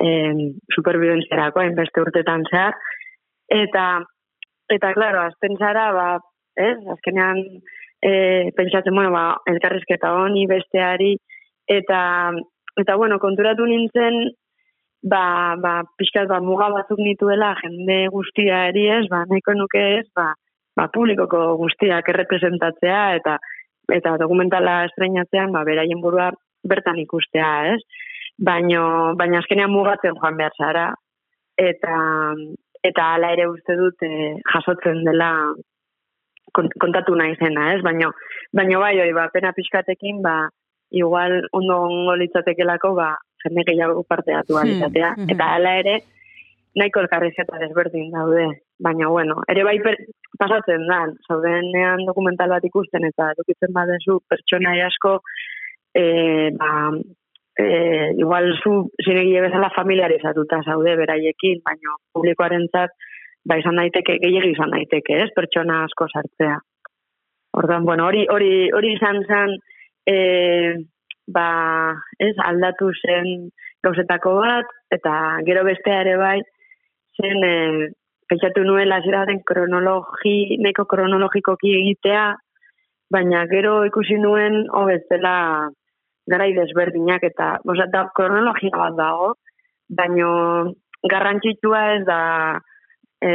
[0.00, 0.08] e,
[0.74, 2.76] superbidentziarako, hainbeste urtetan zehar,
[3.50, 3.84] eta,
[4.72, 6.08] eta, claro, azten zara, ba,
[6.56, 7.40] ez, azkenean,
[8.02, 8.12] e,
[8.56, 11.14] pentsatzen, bueno, ba, elkarrizketa honi, besteari,
[11.68, 12.02] eta,
[12.80, 14.22] eta, bueno, konturatu nintzen,
[15.02, 20.32] ba, ba, pixkat, ba, muga batzuk nituela jende guztiari ez, ba, nahiko nuke ez, ba,
[20.76, 23.38] ba, publikoko guztiak errepresentatzea, eta
[23.90, 26.30] eta dokumentala estrenatzean, ba, beraien burua
[26.68, 27.80] bertan ikustea, ez?
[28.40, 30.84] Baino, baina azkenean mugatzen joan behar zara,
[31.60, 31.96] eta,
[32.82, 35.28] eta hala ere uste dut eh, jasotzen dela
[36.56, 37.82] kon- kontatu nahi zena, ez?
[37.84, 38.12] Baino,
[38.56, 40.48] baino bai, hori, ba, pena pixkatekin, ba,
[40.90, 43.10] igual ondo ongo litzatekelako, ba,
[43.44, 45.12] jende gehiago parte hartu Hmm, alizatea.
[45.18, 45.30] mhm.
[45.36, 45.98] Eta hala ere,
[46.76, 48.48] nahiko elkarrizketa desberdin daude.
[48.80, 49.96] Baina, bueno, ere bai per,
[50.40, 55.18] pasatzen da, zaudenean dokumental bat ikusten eta edukitzen badezu pertsona asko,
[55.94, 56.70] e, ba,
[57.58, 62.94] e, igual zu zinegile bezala familiarizatuta zaude beraiekin, baina publikoarentzat
[63.48, 66.58] ba izan daiteke, gehiagi izan daiteke, ez, pertsona asko sartzea.
[67.60, 69.56] Ordan, bueno, hori hori hori izan zen
[70.06, 70.16] e,
[71.26, 71.48] ba,
[72.18, 73.48] ez, aldatu zen
[73.82, 75.14] gauzetako bat, eta
[75.46, 76.38] gero bestea ere bai,
[77.18, 77.88] zen, e,
[78.30, 82.28] pentsatu nuela ziraten kronologi, neko kronologikoki egitea,
[83.10, 85.34] baina gero ikusi nuen hobez dela
[86.26, 89.34] garai desberdinak eta oza, da kronologia bat dago,
[89.88, 90.74] baino
[91.08, 92.20] garrantzitsua ez da
[93.22, 93.30] e,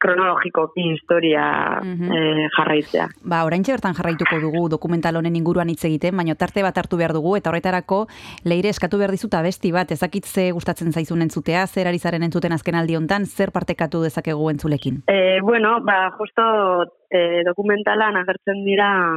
[0.00, 2.12] kronologikoki historia Mhm.
[2.12, 3.06] e, jarraitzea.
[3.24, 7.12] Ba, oraintxe bertan jarraituko dugu dokumental honen inguruan hitz egiten, baina tarte bat hartu behar
[7.12, 8.06] dugu, eta horretarako
[8.44, 12.52] leire eskatu behar dizut abesti bat, ezakit ze gustatzen zaizun entzutea, zer ari zaren entzuten
[12.52, 15.02] azken aldi hontan, zer partekatu dezakegu entzulekin.
[15.08, 16.42] E, bueno, ba, justo
[17.10, 19.16] e, dokumentalan agertzen dira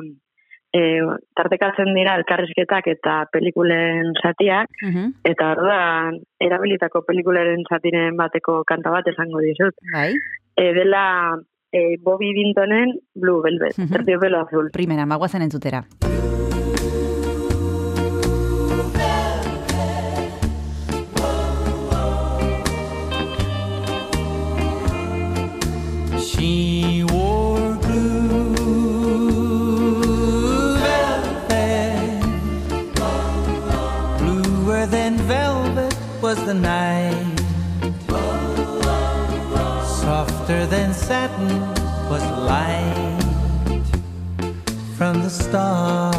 [0.78, 1.02] e,
[1.36, 5.14] tartekatzen dira elkarrizketak eta pelikulen zatiak, Mhm.
[5.32, 9.74] eta orduan erabilitako pelikularen zatiren bateko kanta bat esango dizut.
[9.94, 10.14] Bai,
[10.60, 11.38] E, dela
[11.72, 13.92] e, Bobby Vintonen Blue Velvet, Mhm.
[13.92, 14.72] terciopelo azul.
[14.72, 15.84] primera, magoazen entzutera.
[45.48, 46.17] スター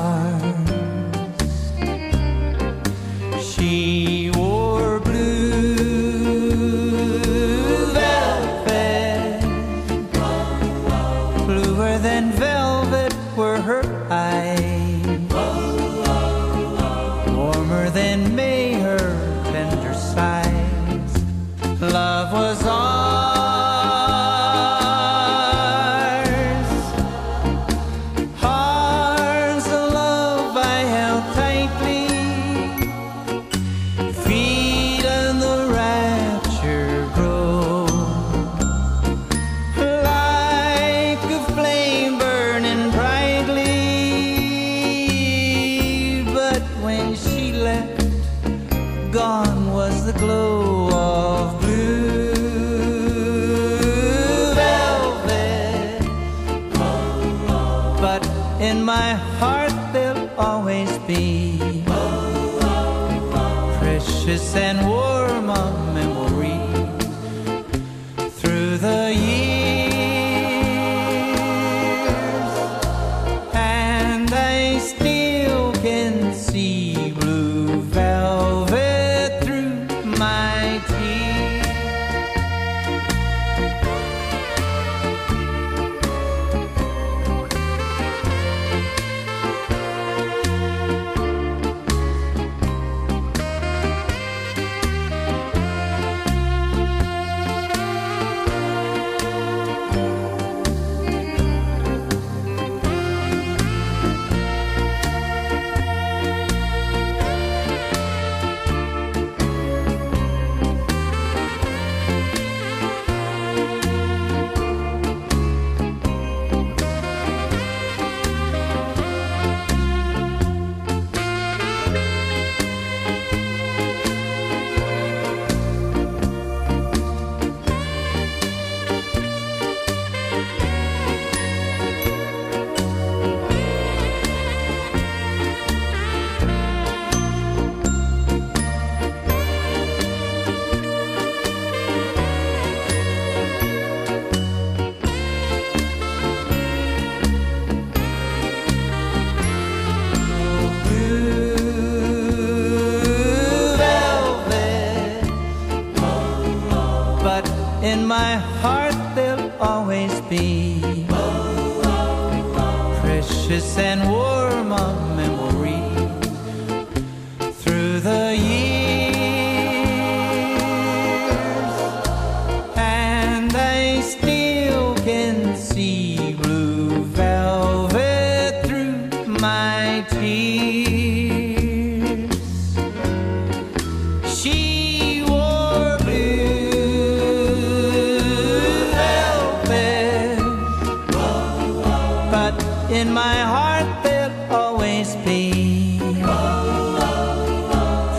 [192.99, 196.01] in my heart there'll always be.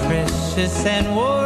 [0.05, 1.38] Precious and warm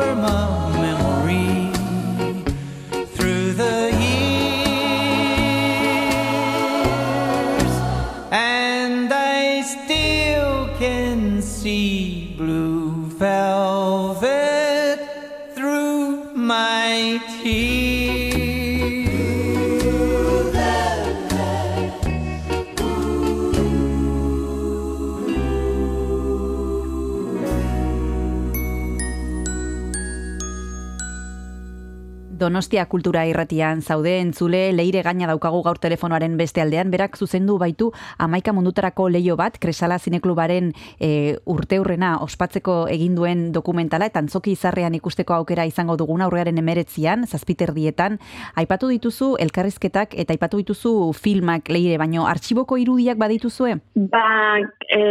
[32.54, 37.88] Donostia kultura irratian zaude entzule leire gaina daukagu gaur telefonoaren beste aldean, berak zuzendu baitu
[38.22, 40.68] amaika mundutarako leio bat, Kresala Zineklubaren
[41.02, 47.26] e, urteurrena ospatzeko egin duen dokumentala, eta antzoki izarrean ikusteko aukera izango dugun aurrearen emeretzian,
[47.26, 48.20] zazpiterdietan,
[48.62, 53.80] aipatu dituzu elkarrizketak eta aipatu dituzu filmak leire, baino artxiboko irudiak badituzue?
[54.14, 54.62] Ba,
[54.94, 55.02] e,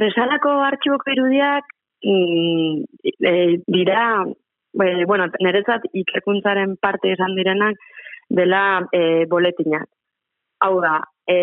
[0.00, 1.68] kresalako artxiboko irudiak
[2.00, 4.08] e, dira,
[4.84, 7.78] e, bueno, niretzat ikerkuntzaren parte izan direnak
[8.28, 8.62] dela
[8.92, 9.88] e, boletinak.
[10.64, 10.98] Hau da,
[11.28, 11.36] e,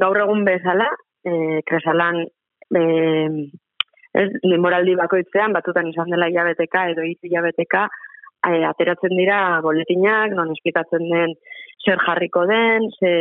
[0.00, 0.88] gaur egun bezala,
[1.24, 2.82] e, kresalan e,
[4.12, 7.86] ez, demoraldi bakoitzean, batutan izan dela hilabeteka edo hiru hilabeteka,
[8.48, 11.36] e, ateratzen dira boletinak, non esplikatzen den
[11.84, 13.12] zer jarriko den, ze,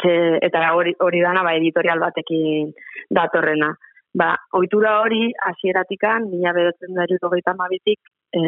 [0.00, 0.14] ze,
[0.46, 2.72] eta hori, hori dana ba, editorial batekin
[3.10, 3.70] datorrena.
[4.12, 7.98] Ba, ohitura hori hasieratikan mila bedertzen da hogeita hamabitik
[8.34, 8.40] e,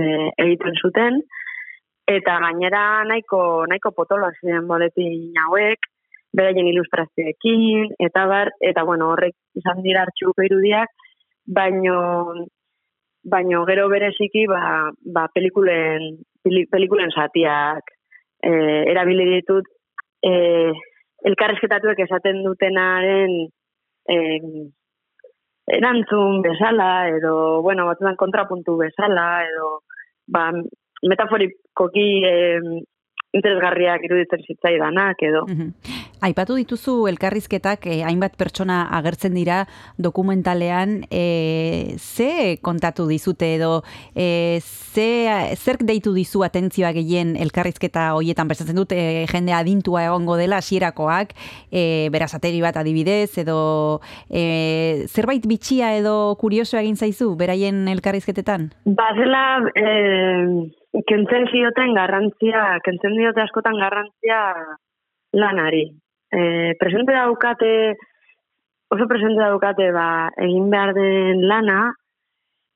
[0.44, 1.20] egiten zuten,
[2.08, 5.86] eta gainera nahiko, nahiko potoloak ziren boletin hauek,
[6.34, 10.90] beraien ilustrazioekin, eta bar, eta bueno, horrek izan dira artxuko irudiak,
[11.46, 11.96] baino,
[13.22, 17.94] baino gero bereziki, ba, ba pelikulen, peli- pelikulen zatiak
[18.42, 18.50] e,
[18.90, 19.68] erabili ditut,
[20.26, 20.32] e,
[21.30, 23.36] elkarrezketatuek esaten dutenaren
[24.10, 24.16] e,
[25.78, 29.68] erantzun bezala, edo, bueno, batzutan kontrapuntu bezala, edo,
[30.26, 30.50] ba,
[31.02, 32.60] metaforikoki eh,
[33.32, 35.44] interesgarriak iruditzen zitzaidanak, edo.
[36.22, 39.62] Aipatu dituzu elkarrizketak eh, hainbat pertsona agertzen dira
[39.98, 43.72] dokumentalean eh, ze kontatu dizute edo
[44.14, 45.08] eh, ze,
[45.56, 51.34] zerk deitu dizu atentzioa gehien elkarrizketa hoietan prestatzen dut eh, jende adintua egongo dela hasierakoak
[51.72, 53.58] eh, berazateri bat adibidez edo
[54.28, 58.70] eh, zerbait bitxia edo kurioso egin zaizu beraien elkarrizketetan?
[58.84, 59.42] Bazela,
[59.74, 60.70] eh,
[61.09, 64.40] kentzen zioten garrantzia, kentzen diote askotan garrantzia
[65.32, 65.86] lanari.
[66.32, 67.97] Eh, presente daukate,
[68.93, 71.78] oso presente daukate, ba, egin behar den lana,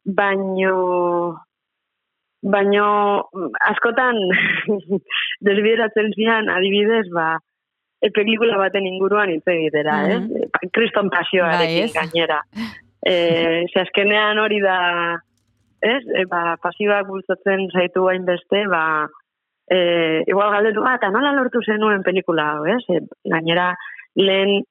[0.05, 1.41] baino,
[2.43, 2.87] baino
[3.69, 4.17] askotan
[5.47, 7.35] desbideratzen zian adibidez, ba,
[8.01, 10.33] e, pelikula baten inguruan hitz egitera, Mhm.
[10.43, 10.71] ez?
[10.73, 12.41] Kriston pasioarekin Bai, gainera.
[13.07, 14.77] Eh, ze azkenean hori da,
[15.81, 16.03] ez?
[16.14, 18.83] E, ba, pasioak bultzatzen zaitu hainbeste, ba,
[19.70, 19.79] e,
[20.27, 22.83] igual galdetu, ah, eta nola lortu zenuen pelikula ez?
[22.93, 23.03] E,
[23.33, 23.72] gainera,
[24.16, 24.62] lehen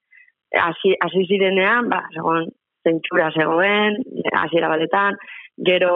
[0.55, 2.49] hasi zirenean, ba, segon,
[2.85, 3.97] zentsura zegoen,
[4.33, 5.17] hasiera batetan,
[5.65, 5.95] gero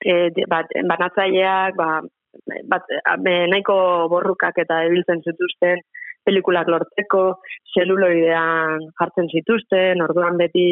[0.00, 2.00] e, bat, banatzaileak, ba,
[2.72, 3.76] bat, be, nahiko
[4.12, 5.84] borrukak eta ebiltzen zituzten
[6.26, 7.22] pelikulak lortzeko,
[7.74, 10.66] zeluloidean jartzen zituzten, orduan beti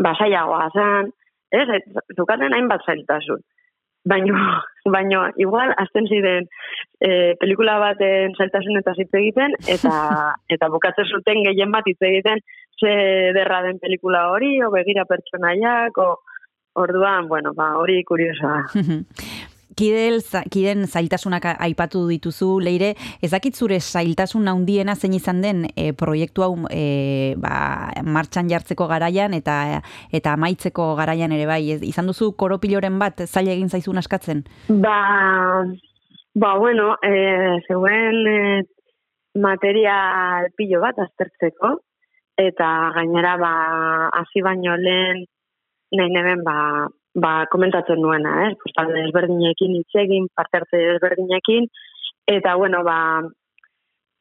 [0.00, 1.10] basaiagoa zen,
[1.50, 1.68] ez,
[2.16, 3.42] zukaten hainbat zailtasun.
[4.08, 4.36] Baino,
[4.94, 6.48] baino, igual, azten ziren
[7.00, 9.92] e, pelikula baten zailtasun eta hitz egiten, eta,
[10.54, 12.42] eta bukatzen zuten gehien bat hitz egiten,
[12.78, 12.94] ze
[13.34, 16.10] derra den pelikula hori, o begira pertsonaiak, o
[16.78, 18.60] orduan, bueno, ba, hori kuriosoa.
[19.76, 25.92] Kidel, kiden zailtasunak aipatu dituzu, leire, ez dakit zure zailtasun handiena zein izan den e,
[25.92, 31.60] proiektu hau e, ba, martxan jartzeko garaian eta eta amaitzeko garaian ere bai.
[31.76, 34.44] Ez, izan duzu koropiloren bat zaila egin zaizun askatzen?
[34.68, 34.96] Ba,
[36.34, 38.40] ba bueno, e, zeuen e,
[39.38, 41.76] material pilo bat aztertzeko,
[42.38, 43.52] eta gainera ba,
[44.14, 45.26] hasi baino lehen
[45.92, 46.88] nahi neben ba,
[47.20, 48.52] ba, komentatzen nuena?
[48.62, 51.68] Pues, talde desberdinekin hitz egin, parte hartze desberdinekin,
[52.28, 52.98] eta bueno, ba,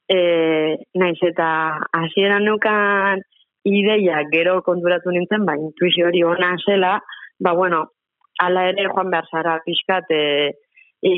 [0.10, 0.20] e,
[0.95, 1.50] naiz eta
[2.00, 3.24] hasieran neukan
[3.68, 6.98] ideia gero konturatu nintzen, ba, intuizio hori ona zela,
[7.39, 7.84] ba, bueno,
[8.39, 10.54] ala ere joan behar zara pixkat, e,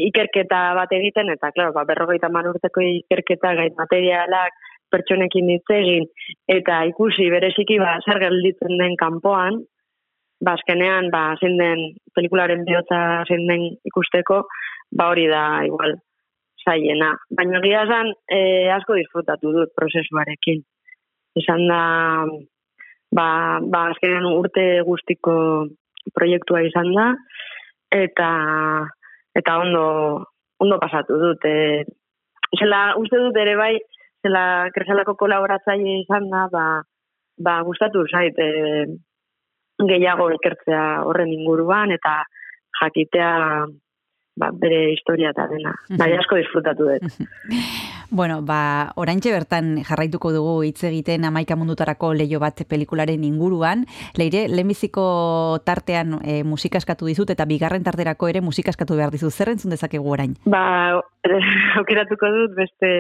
[0.10, 4.54] ikerketa bat egiten, eta, klaro, ba, berrogeita urteko ikerketa gait materialak
[4.92, 6.08] pertsonekin hitz egin,
[6.50, 9.62] eta ikusi bereziki, ba, zer gelditzen den kanpoan,
[10.42, 11.82] ba, azkenean, ba, zein den,
[12.16, 14.44] pelikularen bihotza zein den ikusteko,
[14.96, 15.98] ba, hori da, igual,
[16.64, 17.14] zaiena.
[17.36, 18.40] Baina gira esan, e,
[18.76, 20.64] asko disfrutatu dut prozesuarekin.
[21.40, 21.82] Izan da,
[23.16, 23.28] ba,
[23.64, 25.36] ba, azkenean urte guztiko
[26.16, 27.10] proiektua izan da,
[27.94, 28.30] eta,
[29.36, 29.86] eta ondo,
[30.60, 31.46] ondo pasatu dut.
[31.46, 31.84] E,
[32.60, 33.74] zela, uste dut ere bai,
[34.26, 34.44] zela
[34.76, 36.66] kresalako kolaboratzaile izan da, ba,
[37.40, 38.88] ba gustatu zait, e,
[39.88, 42.24] gehiago ikertzea horren inguruan, eta
[42.82, 43.32] jakitea
[44.40, 45.76] ba, bere historia eta dena.
[46.00, 47.22] Bai, asko disfrutatu dut.
[48.10, 53.84] Bueno, ba, oraintxe bertan jarraituko dugu hitz egiten amaika mundutarako leio bat pelikularen inguruan.
[54.18, 55.04] Leire, lehenbiziko
[55.66, 59.36] tartean e, musika eskatu dizut eta bigarren tarterako ere musika eskatu behar dizut.
[59.36, 60.34] Zer entzun dezakegu orain?
[60.50, 60.64] Ba,
[61.84, 62.92] aukeratuko dut beste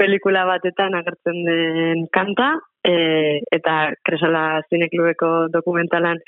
[0.00, 2.54] pelikula batetan agertzen den kanta,
[2.84, 6.20] e, eta Kresala Zineklubeko dokumentalan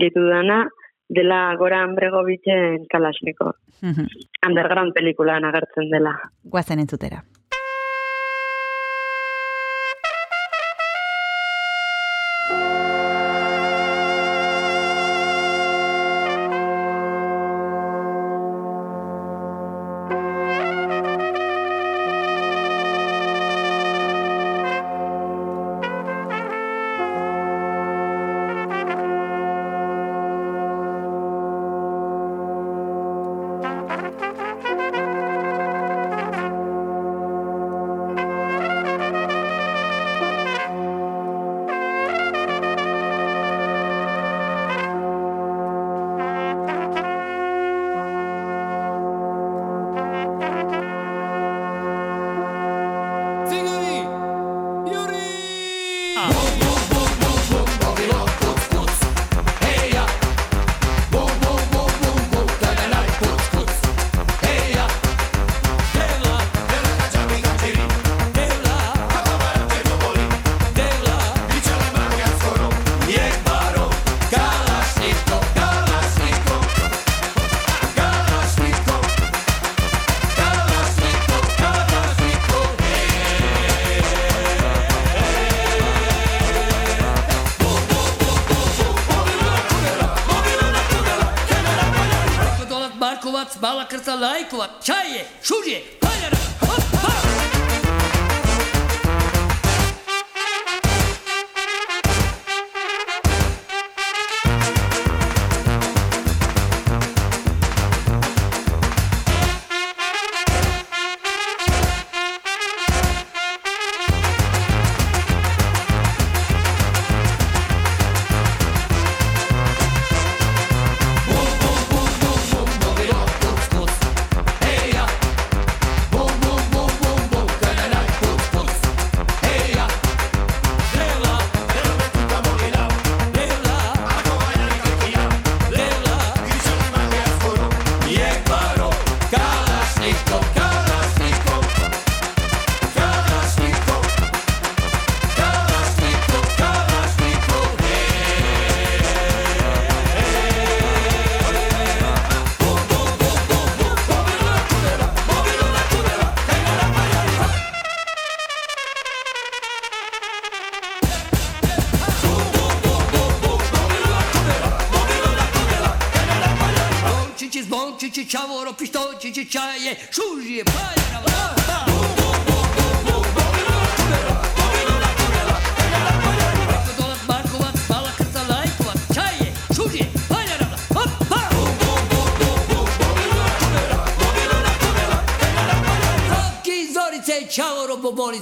[0.00, 0.62] gehitu dana,
[1.08, 3.52] dela Goran Bregovitzen Kalashniko.
[4.46, 6.14] Underground pelikulan agertzen dela.
[6.44, 7.22] Guazen entzutera.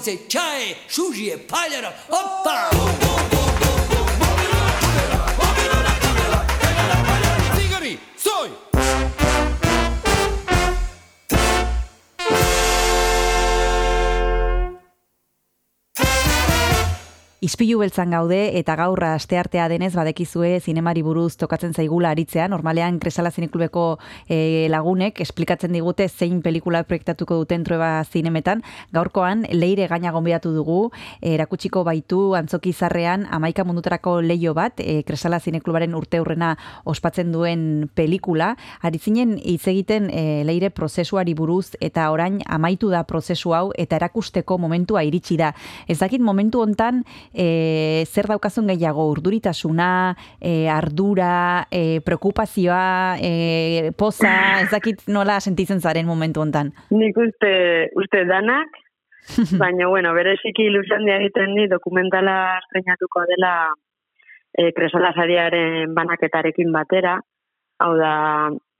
[0.08, 0.37] dice,
[17.58, 22.44] Ispilu beltzan gaude eta gaur asteartea denez badekizue zinemari buruz tokatzen zaigula aritzea.
[22.46, 23.96] Normalean Kresala Zineklubeko
[24.30, 28.62] eh, lagunek esplikatzen digute zein pelikula proiektatuko duten trueba zinemetan.
[28.94, 35.02] Gaurkoan leire gaina gonbidatu dugu, eh, erakutsiko baitu antzoki zarrean amaika mundutarako leio bat, eh,
[35.02, 36.52] Kresala Zineklubaren urte hurrena
[36.84, 38.52] ospatzen duen pelikula.
[38.82, 44.62] Aritzinen hitz egiten eh, leire prozesuari buruz eta orain amaitu da prozesu hau eta erakusteko
[44.62, 45.56] momentua iritsi da.
[45.88, 47.02] Ez dakit momentu hontan
[47.34, 47.47] e,
[48.06, 56.06] zer daukazun gehiago urduritasuna, e, ardura, e, preokupazioa, e, poza, ez dakit nola sentitzen zaren
[56.06, 56.72] momentu hontan.
[56.90, 57.52] Nik uste,
[57.98, 58.78] uste danak,
[59.62, 63.52] baina, bueno, bereziki ilusión dia egiten di dokumentala estrenatuko dela
[64.52, 67.18] e, Kresala sariaren banaketarekin batera.
[67.78, 68.14] Hau da,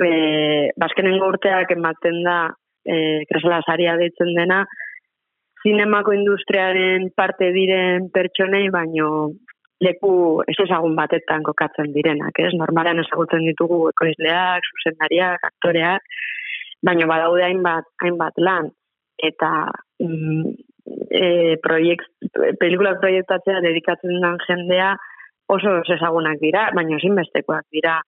[0.03, 2.39] e, bazkenengo urteak ematen da
[2.85, 4.64] e, Kresala saria deitzen dena,
[5.63, 9.09] zinemako industriaren parte diren pertsonei, baino
[9.85, 10.13] leku
[10.51, 12.51] ez ezagun batetan kokatzen direnak, ez?
[12.59, 16.19] Normalean ezagutzen ditugu ekoizleak, zuzendariak, aktoreak,
[16.83, 18.71] baino badaude hainbat, hainbat lan
[19.19, 19.51] eta
[20.03, 20.51] mm,
[21.11, 22.11] e, proiekt,
[22.61, 24.93] pelikulak proiektatzea dedikatzen den jendea
[25.51, 27.99] oso ezagunak dira, baina ezinbestekoak dira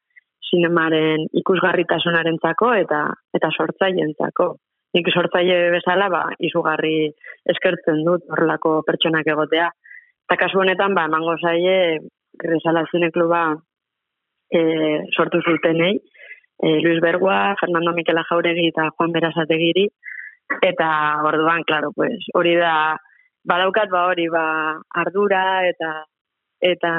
[0.50, 3.04] sinemaren ikusgarritasunarentzako eta
[3.36, 4.50] eta sortzailentzako.
[4.94, 7.10] Nik sortzaile bezala ba izugarri
[7.52, 9.68] eskertzen dut horrelako pertsonak egotea.
[10.26, 11.98] Eta kasu honetan ba emango zaie
[12.40, 13.42] Gresala Zine Kluba
[14.50, 14.60] e,
[15.16, 15.94] sortu zutenei,
[16.62, 19.86] e, Luis Bergua, Fernando Miquela Jauregi eta Juan Berasategiri,
[20.62, 20.90] eta
[21.24, 22.96] orduan, claro, pues, hori da,
[23.46, 24.44] badaukat ba hori, ba,
[25.02, 25.92] ardura eta
[26.60, 26.90] eta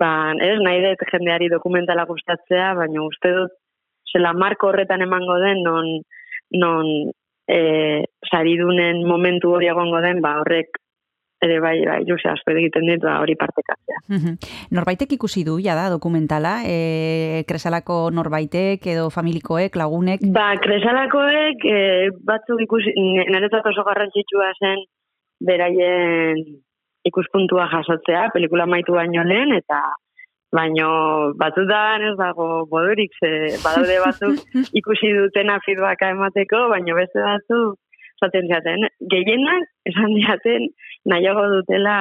[0.00, 0.10] ba,
[0.40, 3.56] ez, nahi dut jendeari dokumentala gustatzea, baina uste dut
[4.12, 5.90] zela marko horretan emango den non
[6.56, 7.12] non
[7.48, 10.78] e, saridunen momentu hori egongo den, ba, horrek
[11.40, 14.00] ere bai, bai, juze asko egiten dit, ba, hori partekatzea.
[14.10, 14.52] Mhm.
[14.74, 20.24] Norbaitek ikusi du, ja da, dokumentala, e, kresalako norbaitek edo familikoek, lagunek?
[20.34, 21.78] Ba, kresalakoek e,
[22.26, 22.94] batzuk ikusi,
[23.30, 24.82] niretzat oso garrantzitsua zen
[25.46, 26.42] beraien
[27.06, 29.78] ikuspuntua jasotzea, pelikula maitu baino lehen, eta
[30.54, 30.88] baino
[31.40, 34.40] batzutan ez dago bodurik, ze badaude batzuk
[34.80, 37.76] ikusi dutena feedbacka emateko, baino beste batzuk
[38.18, 40.68] esaten ziaten, gehienak esan diaten
[41.06, 41.98] nahiago dutela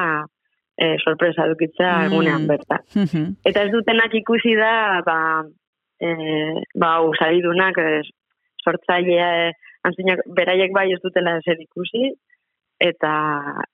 [0.78, 2.08] e, sorpresa dukitzea Mm.
[2.12, 2.82] egunean bertan.
[2.96, 3.26] Mhm.
[3.50, 5.20] Eta ez dutenak ikusi da, ba,
[6.02, 6.10] e,
[6.76, 8.02] ba, usaridunak, e,
[8.64, 9.52] sortzailea, e,
[9.88, 12.12] antzinak, beraiek bai ez dutela zer ikusi,
[12.80, 13.14] eta,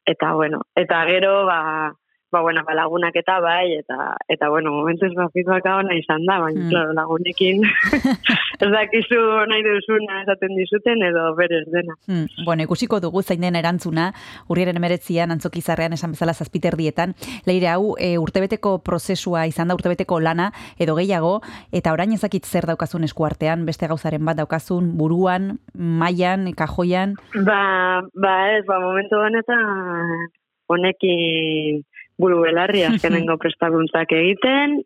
[0.07, 1.91] eta bueno, eta gero, ba,
[2.33, 6.39] ba, bueno, ba, lagunak eta bai, eta, eta bueno, momentuz ba, feedbacka ona izan da,
[6.41, 6.69] baina, Mm.
[6.69, 7.61] claro, lagunekin
[8.63, 9.19] ez dakizu
[9.49, 11.95] nahi duzuna esaten dizuten, edo berez dena.
[12.07, 14.09] Hmm, bueno, ikusiko dugu zein den erantzuna,
[14.49, 17.13] urriaren emeretzian, antzokizarrean esan bezala zazpiterdietan.
[17.45, 21.35] Leire hau, e, urtebeteko prozesua izan da, urtebeteko lana, edo gehiago,
[21.71, 27.17] eta orain ezakit zer daukazun eskuartean, beste gauzaren bat daukazun, buruan, mailan, kajoian.
[27.45, 30.31] Ba, ba ez, ba, momentu honetan
[30.71, 31.83] honekin
[32.17, 34.81] buru belarri azkenengo prestakuntzak egiten,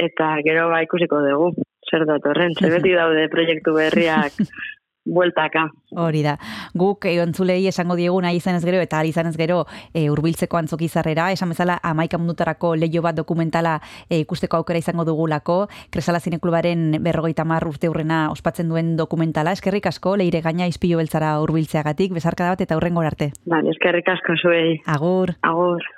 [0.00, 1.54] eta gero ba ikusiko dugu,
[1.90, 4.36] zer datorren, ze beti daude proiektu berriak
[5.04, 5.64] bueltaka.
[5.96, 6.36] Hori da.
[6.76, 9.62] Guk e, ontzulei esango diegu nahi izanez gero eta ari izanez gero
[9.94, 13.78] e, urbiltzeko antzokizarrera, esan bezala amaika mundutarako leio bat dokumentala
[14.08, 19.56] e, ikusteko aukera izango dugulako, Kresala Zineklubaren berrogeita mar urte hurrena ospatzen duen dokumentala.
[19.56, 23.32] Eskerrik asko, leire gaina izpilo beltzara urbiltzeagatik, bezarkada bat eta hurrengo arte.
[23.50, 24.76] Vale, eskerrik asko zuei.
[24.86, 25.34] Agur.
[25.42, 25.88] Agur.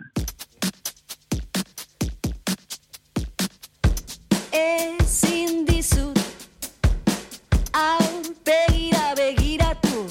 [4.52, 6.18] Ezin dizut
[7.72, 10.04] aurpegira begiratu.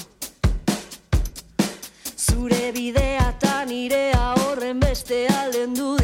[2.16, 6.01] Zure bidea eta nirea horren beste aldendu direnean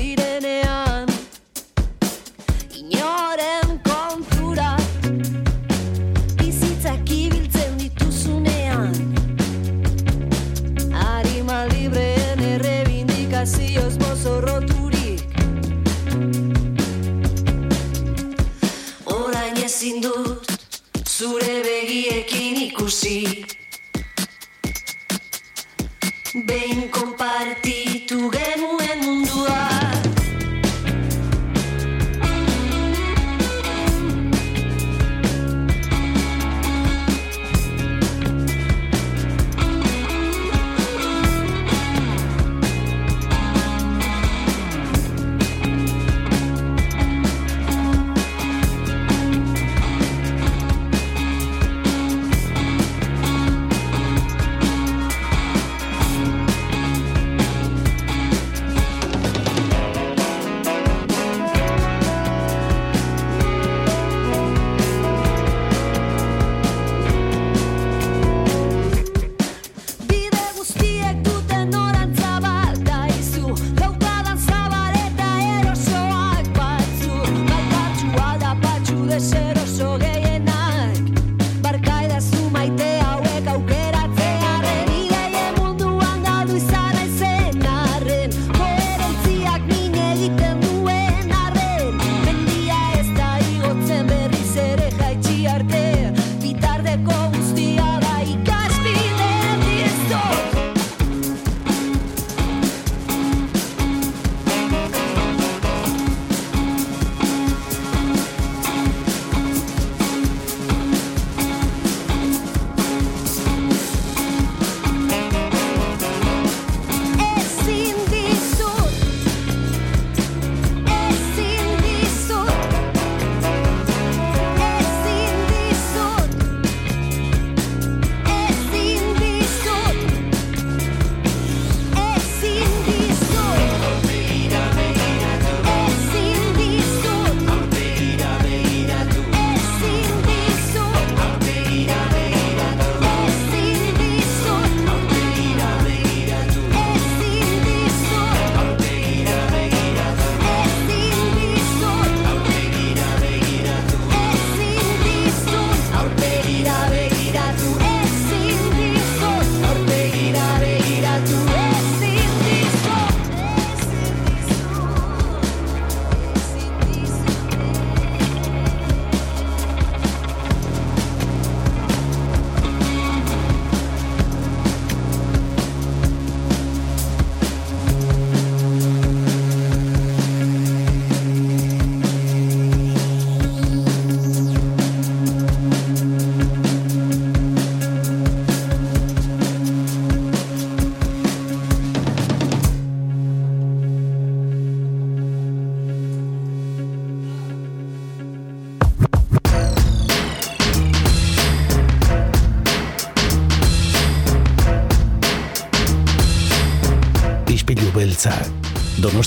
[22.91, 23.45] sí.
[26.35, 28.78] Ven, compartí tu gemu.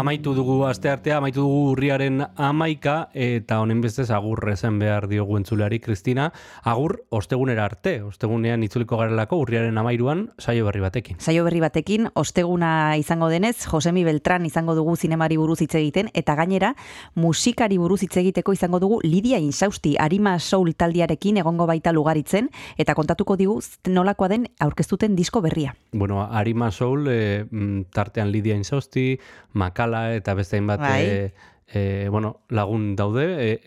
[0.00, 5.76] Amaitu dugu asteartea, amaitu dugu urriaren amaika, eta honen bestez agur esan behar diogu entzuleari,
[5.84, 6.30] Kristina.
[6.64, 11.18] Agur, ostegunera arte, ostegunean itzuliko garelako urriaren amairuan, saio berri batekin.
[11.20, 16.38] Saio berri batekin, osteguna izango denez, Josemi Beltran izango dugu zinemari buruz hitz egiten, eta
[16.38, 16.72] gainera,
[17.14, 22.48] musikari buruz hitz egiteko izango dugu Lidia Insausti, Arima Soul taldiarekin egongo baita lugaritzen,
[22.80, 25.76] eta kontatuko digu nolakoa den aurkeztuten disko berria.
[25.92, 27.44] Bueno, Arima Soul, e,
[27.92, 29.18] tartean Lidia Insausti,
[29.52, 31.32] Makala eta beste hainbat Bai.
[31.72, 33.60] e, bueno, lagun daude, e,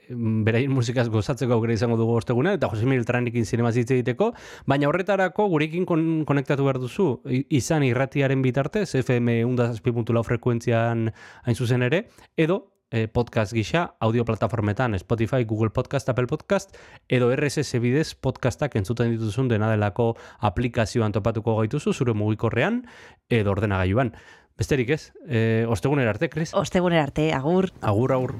[0.43, 4.33] beraien musikaz gozatzeko aukera izango dugu osteguna, eta Jose Miltranekin zinema hitz egiteko,
[4.67, 11.11] baina horretarako gurekin kon, konektatu behar duzu, i- izan irratiaren bitartez, FM 1.6.lau frekuentzian
[11.43, 12.69] hain zuzen ere, edo
[13.11, 16.75] podcast gisa, audio plataformetan, Spotify, Google Podcast, Apple Podcast,
[17.09, 20.11] edo RSS bidez podcastak entzuten dituzun dena delako
[20.45, 22.83] aplikazioan topatuko gaituzu, zure mugikorrean,
[23.29, 24.13] edo ordenagailuan.
[24.57, 26.53] Besterik ez, e, ostegunera arte, Kris?
[26.53, 27.71] Ostegunera arte, agur.
[27.81, 28.37] Agur, agur.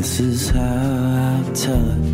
[0.00, 0.99] This is how
[1.54, 2.09] tell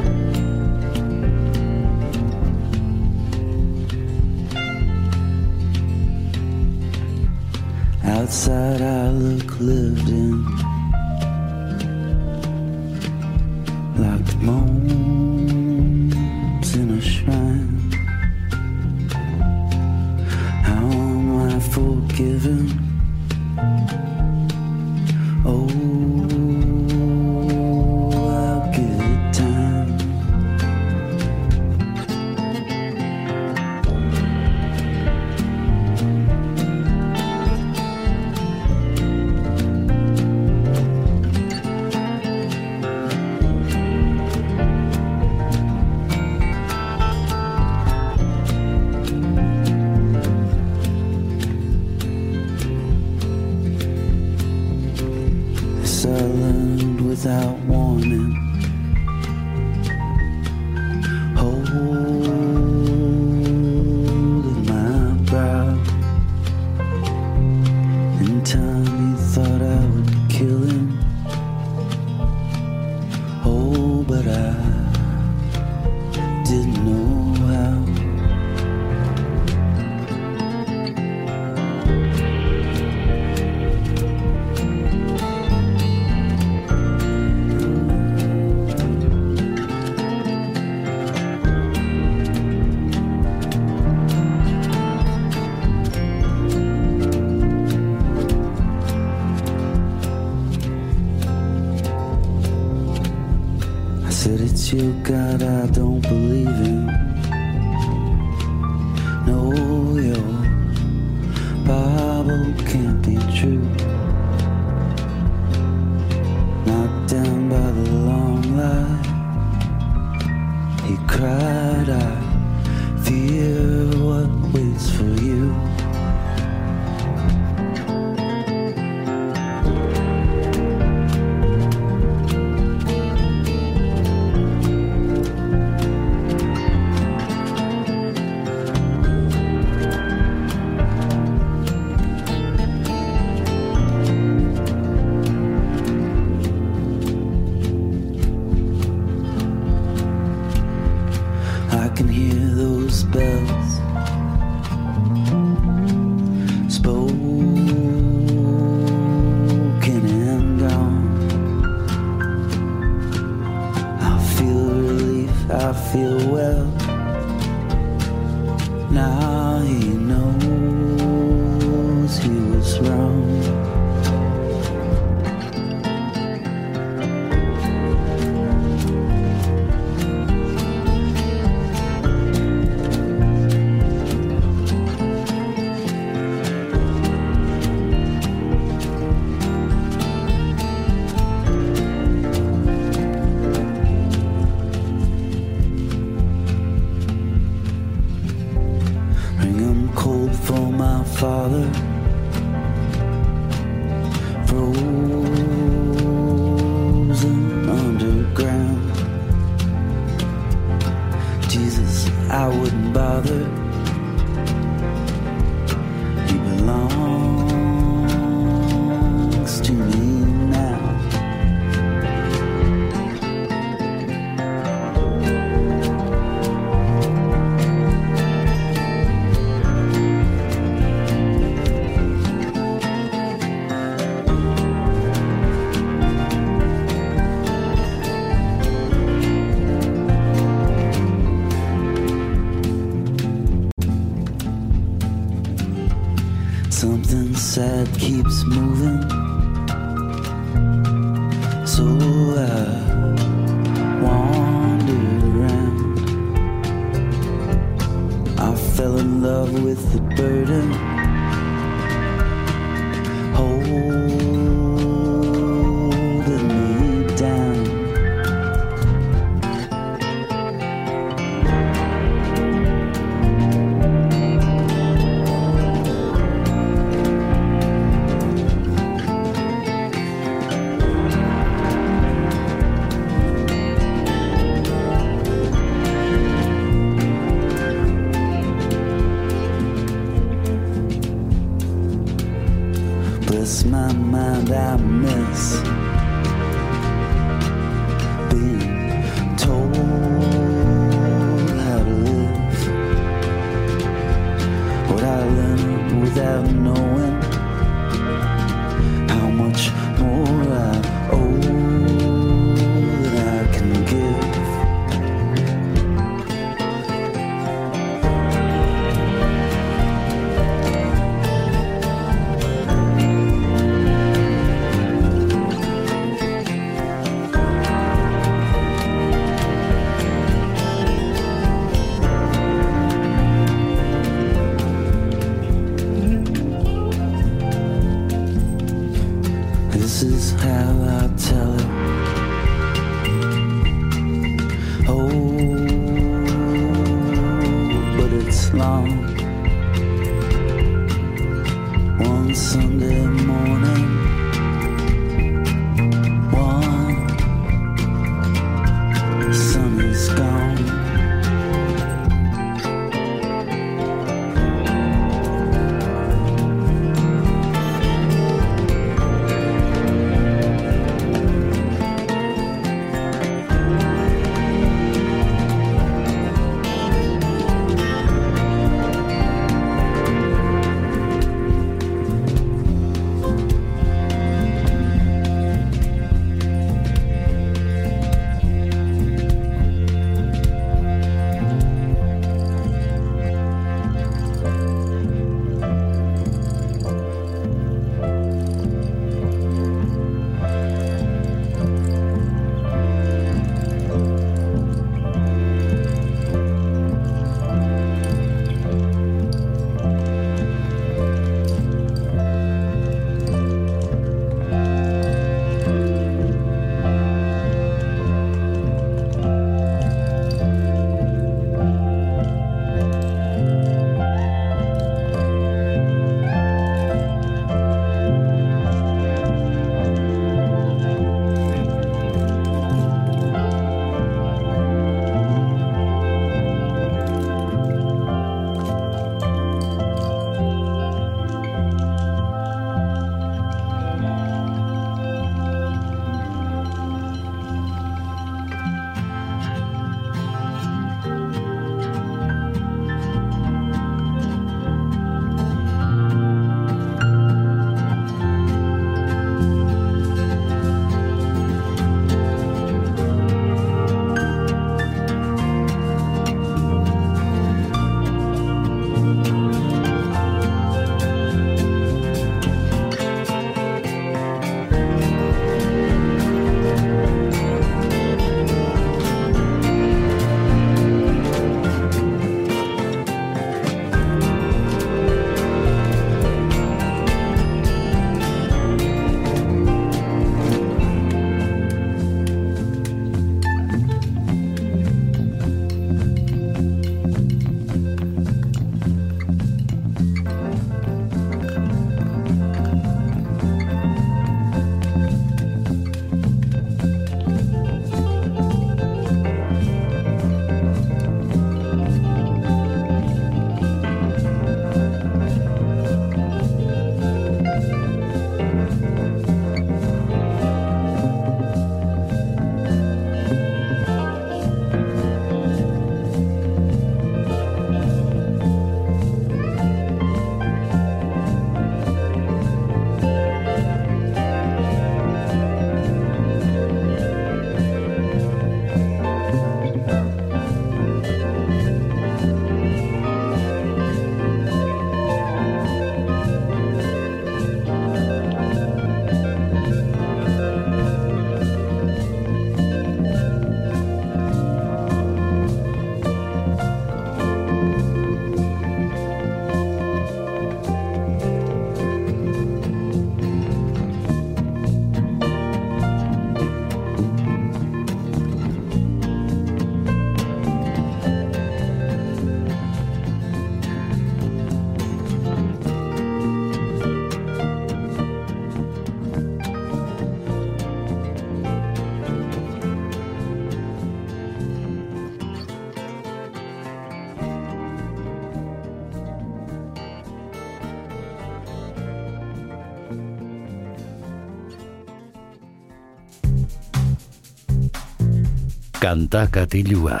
[598.90, 600.00] Kanta katilua.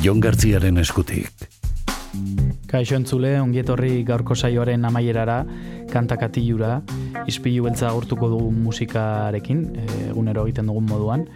[0.00, 1.42] Jon Gartziaren eskutik.
[2.70, 5.42] Kaixo entzule, ongietorri gaurko saioaren amaierara,
[5.92, 6.78] kanta katilura,
[7.28, 9.60] izpilu beltza agurtuko dugu musikarekin,
[10.06, 11.26] egunero egiten dugun moduan,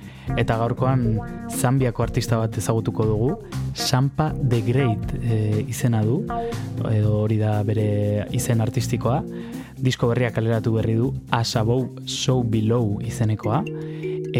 [0.41, 1.05] eta gaurkoan
[1.53, 3.31] Zambiako artista bat ezagutuko dugu,
[3.75, 6.23] Sampa the Great e, izena du,
[6.95, 9.21] edo hori da bere izen artistikoa,
[9.77, 13.67] disko berriak kaleratu berri du, As Above So Below izenekoa,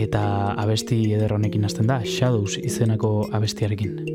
[0.09, 4.08] eta abesti eder honekin hasten da, Shadows izeneko abestiarekin.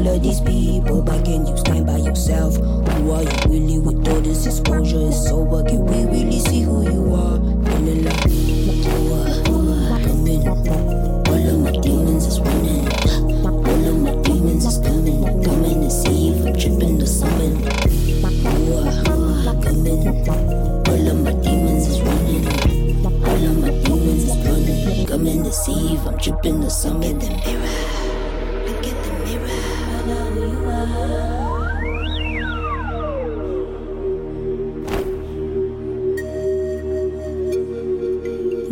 [0.00, 2.56] All of these people, but can you stand by yourself?
[2.56, 5.08] Who are you really with all this exposure?
[5.08, 7.36] It's over, can we really see who you are?
[7.80, 8.06] In.
[11.28, 12.88] All of my demons is running.
[13.44, 17.56] All of my demons is coming, coming to see if I'm tripping or something.
[19.76, 20.06] In.
[20.88, 22.46] All of my demons is running.
[23.04, 27.16] All of my demons is running, coming to see if I'm tripping or something.
[27.16, 27.99] At the mirror.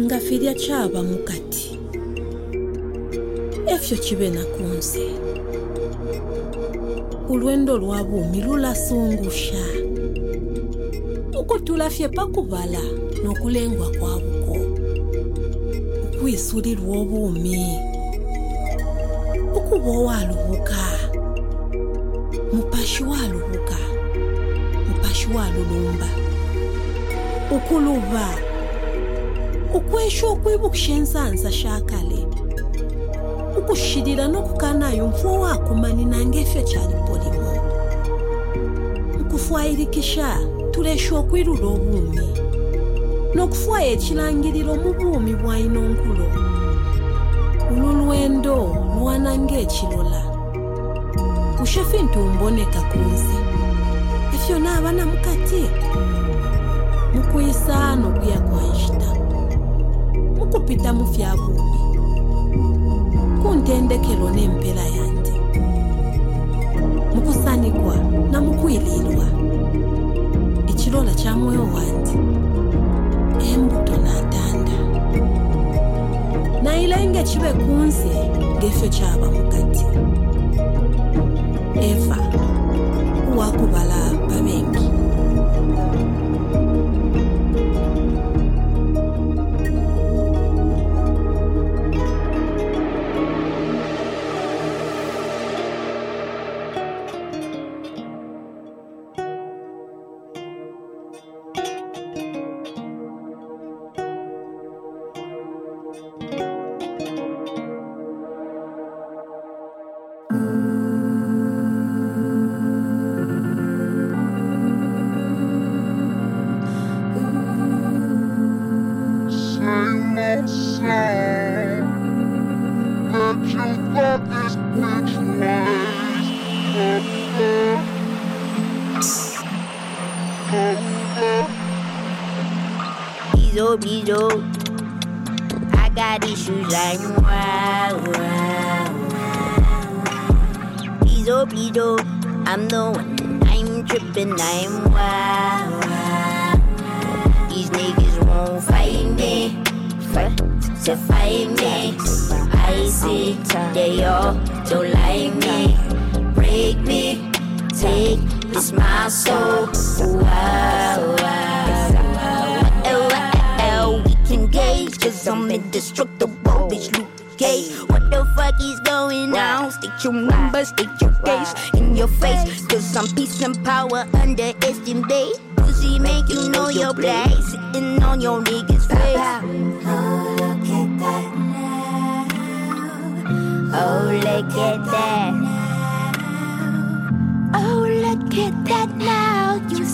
[0.05, 1.66] nga ffe erya kyabamu kati
[3.74, 5.05] efyo kibeena ku nsi
[7.28, 9.62] ulwendo lwa bumi lulasungusha.
[11.40, 12.82] Ukutulafye pakubala
[13.24, 14.56] nokulengwa kwabukwo
[16.15, 17.59] ukwisulilwa obumi
[19.59, 20.38] ukuba owalo
[25.89, 26.09] okuyomba
[27.56, 28.27] okuluba
[29.74, 32.20] okwesha okwibukisha ensansa shakale
[33.59, 37.51] ukushirira n'okukanayo nfo wakumani nange efyo kyalipolimu
[39.20, 40.28] nkufwayirikisha
[40.70, 42.28] tulesha okwirura obuumi
[43.35, 46.27] n'okufwayo ekirangiriro mu buumi bwalina onkulo
[47.73, 48.56] ulu lwendo
[48.97, 50.23] lwana ng'ekirola
[51.59, 53.36] kushefintu mboneka ku nsi
[54.78, 55.62] abana mukati.
[57.14, 59.10] Mukwisaano okuya kwa nshita
[60.38, 61.80] mukupita mu fyabuumi
[63.42, 65.34] ku ntendekero n'empeera yange
[67.14, 67.94] mu kusanigwa
[68.30, 69.26] na mu kwiriirwa
[70.70, 72.14] ekiroola kya mwoyo wange
[73.50, 74.76] embuto n'atanda
[76.62, 78.12] nayire ng'ekibe ku nsi
[78.56, 79.84] ng'ekyo kyaba mukati.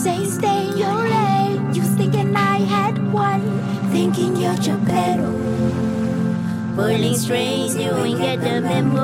[0.05, 1.73] Say stay in your lane.
[1.73, 3.41] You thinking I had one,
[3.89, 5.31] thinking you're Geppetto.
[6.75, 9.01] Pulling strings, you ain't get the memo.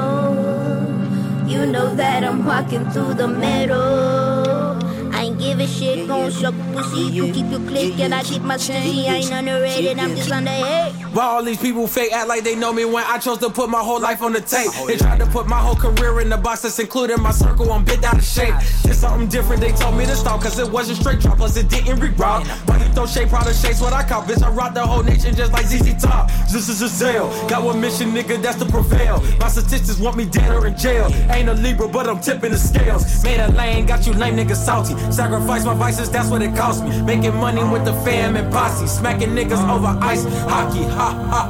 [1.47, 4.77] You know that I'm walking through the middle.
[5.11, 7.09] I ain't give a shit, gon' suck pussy.
[7.17, 9.07] You keep your click and I keep my sticky.
[9.07, 11.00] I ain't underrated, I'm just on the underhate.
[11.13, 13.69] Why all these people fake act like they know me when I chose to put
[13.69, 14.69] my whole life on the tape?
[14.75, 17.69] Oh, they tried to put my whole career in the box that's including my circle.
[17.73, 18.53] I'm bit out of shape.
[18.85, 19.59] It's something different.
[19.59, 22.47] They told me to stop cause it wasn't straight drop, plus it didn't reroute.
[22.65, 24.23] Why you throw shade, proud of shapes what I call?
[24.23, 26.31] Bitch, I rock the whole nation just like ZZ Top.
[26.49, 27.27] This is a sale.
[27.49, 29.21] Got one mission, nigga, that's to prevail.
[29.37, 31.11] My statistics want me dead or in jail.
[31.29, 33.21] Ain't a Libra, but I'm tipping the scales.
[33.21, 34.95] Made a lane, got you lame niggas salty.
[35.11, 37.01] Sacrifice my vices, that's what it cost me.
[37.01, 38.87] Making money with the fam and posse.
[38.87, 40.83] Smacking niggas over ice hockey.
[40.83, 41.41] Ha ha.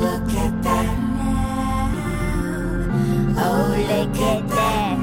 [0.00, 0.88] look at that
[3.40, 4.98] Oh, look at that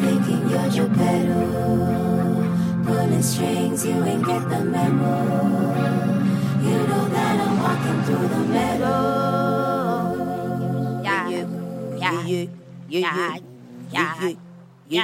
[0.00, 1.40] Thinking you're Geppetto.
[2.84, 5.14] Pulling strings, you ain't get the memo.
[6.62, 8.92] You know that I'm walking through the meadow.
[11.02, 11.46] Yeah, yeah,
[11.98, 12.44] yeah, yeah,
[12.88, 13.36] yeah, yeah,
[13.92, 14.49] yeah, yeah.
[14.90, 14.96] Who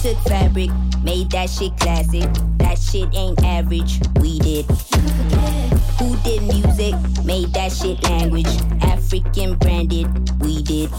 [0.00, 0.70] took fabric,
[1.02, 2.30] made that shit classic?
[2.56, 5.71] That shit ain't average, we did.
[6.02, 8.48] Who did music, made that shit language?
[8.82, 10.08] African branded,
[10.40, 10.90] we did.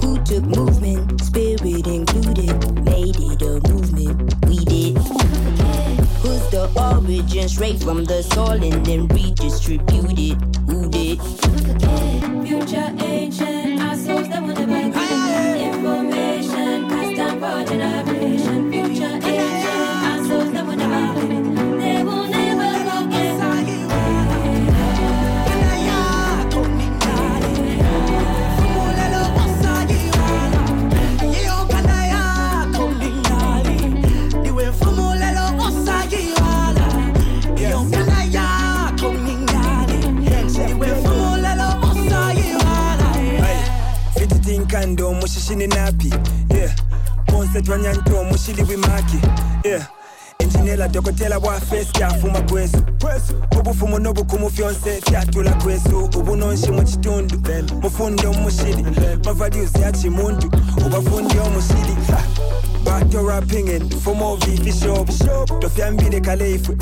[0.00, 4.98] Who took movement, spirit included, made it a movement, we did.
[6.22, 10.40] Who's the origin, straight from the soil and then redistributed?
[10.68, 11.20] Who did?
[12.46, 13.51] Future ancient,
[45.52, 46.10] chini napi?
[46.54, 46.70] Yeah.
[47.30, 49.16] Konsetwa nyantomo shiliwi maki.
[49.64, 49.86] Yeah.
[50.38, 52.76] Injinela dokotela wafesi yafuma kwesu
[53.60, 57.38] ubufumo nobukhumu fyonse fyatula kwesu ubunonshi mu kitundu
[57.82, 58.26] mufundi
[62.84, 63.22] bato
[64.04, 64.38] fumo
[66.20, 66.76] kaleifu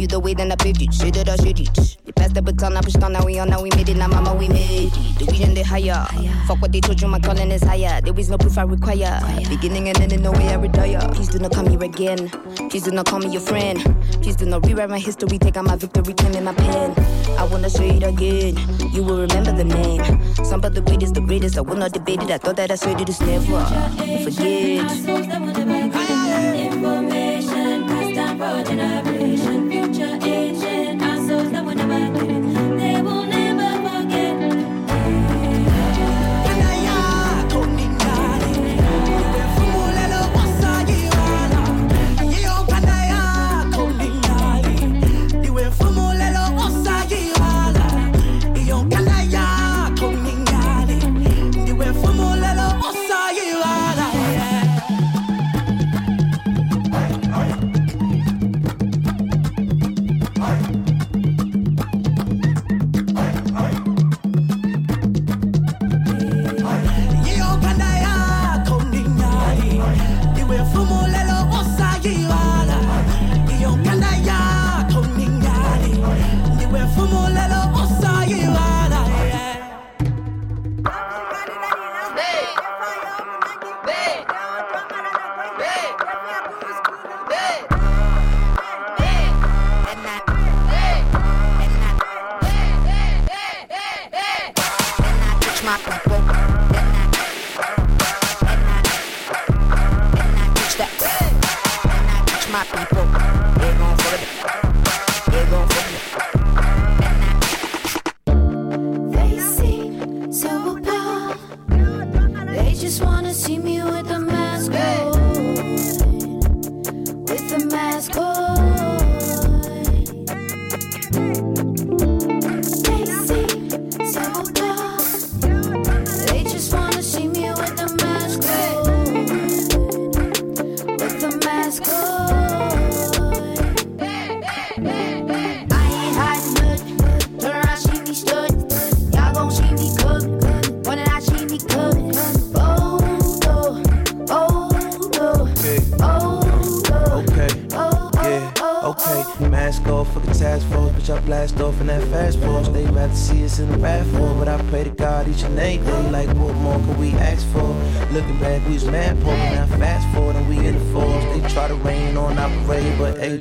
[0.00, 0.92] you the way, then I paved it.
[0.94, 1.96] Shit that I should it.
[2.06, 4.08] You passed the baton, I pushed on, now we on, now we made it, now
[4.08, 5.18] mama, we made it.
[5.18, 6.06] The vision they higher.
[6.46, 8.00] Fuck what they told you, my calling is higher.
[8.00, 9.20] There is no proof I require.
[9.48, 11.00] Beginning and ending, no way I retire.
[11.12, 12.30] Please do not call me again.
[12.70, 13.78] Please do not call me your friend.
[14.22, 16.94] Please do not rewrite my history, take out my victory, claim in my pen.
[17.38, 18.56] I wanna say it again.
[18.92, 20.02] You will remember the name.
[20.44, 21.58] Some of the greatest, the greatest.
[21.58, 22.30] I will not debate it.
[22.30, 23.64] I thought that I said it is never.
[24.24, 24.90] Forget.
[24.90, 29.19] souls that will never get information passed down for generation.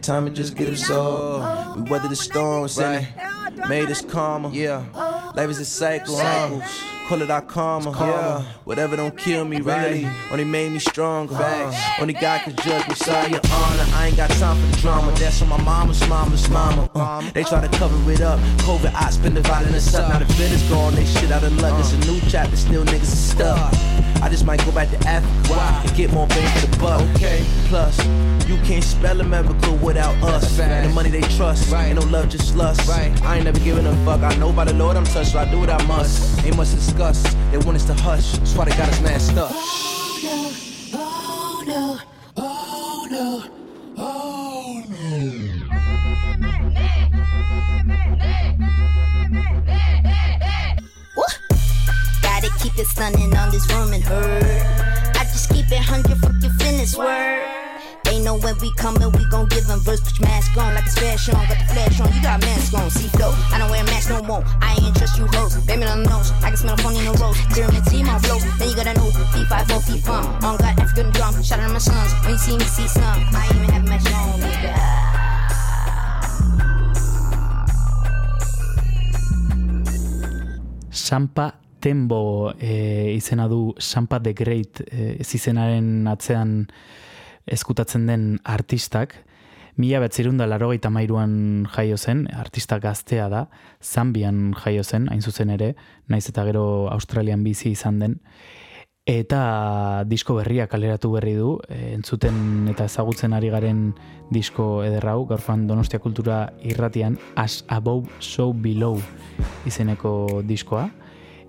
[0.09, 1.75] Time it just get absorbed.
[1.75, 4.49] We weather the storms and it made us calmer.
[4.49, 4.83] Yeah,
[5.35, 6.17] life is a cycle.
[6.17, 6.61] huh?
[7.07, 7.91] Call it our karma.
[7.91, 10.05] Yeah, whatever don't kill me, right?
[10.31, 11.35] Only made me stronger.
[11.35, 12.01] Facts.
[12.01, 12.95] Only God can judge me.
[12.95, 13.85] Sorry, your honor.
[13.93, 15.11] I ain't got time for the drama.
[15.11, 16.89] That's on my mama's mama's mama.
[16.95, 18.39] Uh, they try to cover it up.
[18.65, 20.09] COVID, I spend the violence up.
[20.09, 20.95] Now the is gone.
[20.95, 21.79] They shit out of luck.
[21.79, 22.55] It's a new chapter.
[22.55, 23.73] Still niggas is stuck.
[24.23, 25.53] I just might go back to Africa
[25.87, 27.01] and get more bang for the buck.
[27.15, 27.45] Okay.
[27.67, 27.97] Plus,
[28.49, 30.57] you can't spell America without us.
[30.57, 31.71] The money they trust.
[31.71, 32.89] Ain't no love, just lust.
[32.89, 33.11] Right.
[33.21, 34.21] I ain't never giving a fuck.
[34.21, 36.43] I know by the Lord I'm touched, so I do what I must.
[36.43, 37.21] Ain't much discuss.
[37.51, 38.31] They want us to hush.
[38.33, 39.68] That's why they got us masked up.
[80.91, 86.67] Sampa Tembo e, izena du Sampa the Great e, ez izenaren atzean
[87.47, 89.15] eskutatzen den artistak.
[89.79, 93.45] Mila betzirunda larogeita mairuan jaio zen, artista gaztea da,
[93.79, 95.73] Zambian jaio zen, hain zuzen ere,
[96.11, 98.19] naiz eta gero Australian bizi izan den.
[99.09, 103.95] Eta disko berria kaleratu berri du, e, entzuten eta ezagutzen ari garen
[104.29, 109.01] disko ederrau, gaurfan Donostia Kultura irratian As Above So Below
[109.65, 110.91] izeneko diskoa,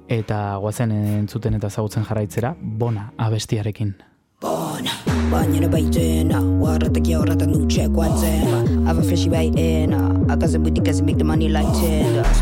[0.08, 3.98] eta guazen entzuten eta ezagutzen jarraitzera, bona abestiarekin.
[5.30, 10.00] Baina baitena Warrataki horretan dutxe guatzen Ava freshy baitena
[10.32, 12.40] Akaze booty cause make the money like tenders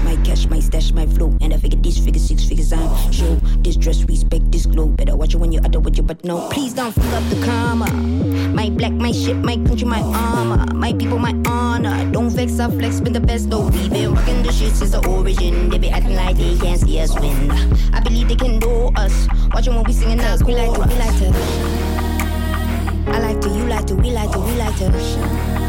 [0.48, 1.36] My stash, my flow.
[1.40, 4.86] And I figure these figures, six figures I'm show This dress, respect this glow.
[4.86, 7.44] Better watch it when you other with you but no Please don't fuck up the
[7.44, 7.90] karma.
[8.54, 10.72] My black, my shit, my country, my armor.
[10.74, 12.10] My people, my honor.
[12.12, 13.68] Don't vex, I flex, been the best though.
[13.68, 15.68] We been rocking the shit since the origin.
[15.68, 17.50] They be acting like they can't see us win.
[17.92, 19.28] I believe they can know us.
[19.52, 22.08] Watching when we singing us We like to, we like to.
[23.10, 25.67] I like to, you like to, we like to, we like to.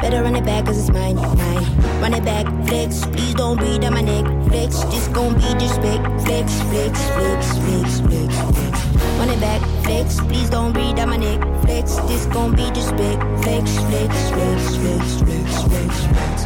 [0.00, 2.00] Better run it back cause it's mine, mine.
[2.00, 3.04] Run it back, flex.
[3.06, 4.82] Please don't breathe on my neck, flex.
[4.84, 8.84] This gon' be disrespect, flex, flex, flex, flex, flex, flex.
[9.18, 10.18] Run it back, flex.
[10.20, 11.96] Please don't breathe on my neck, flex.
[12.08, 16.44] This gon' be disrespect, flex, flex, flex, flex, flex, flex, flex.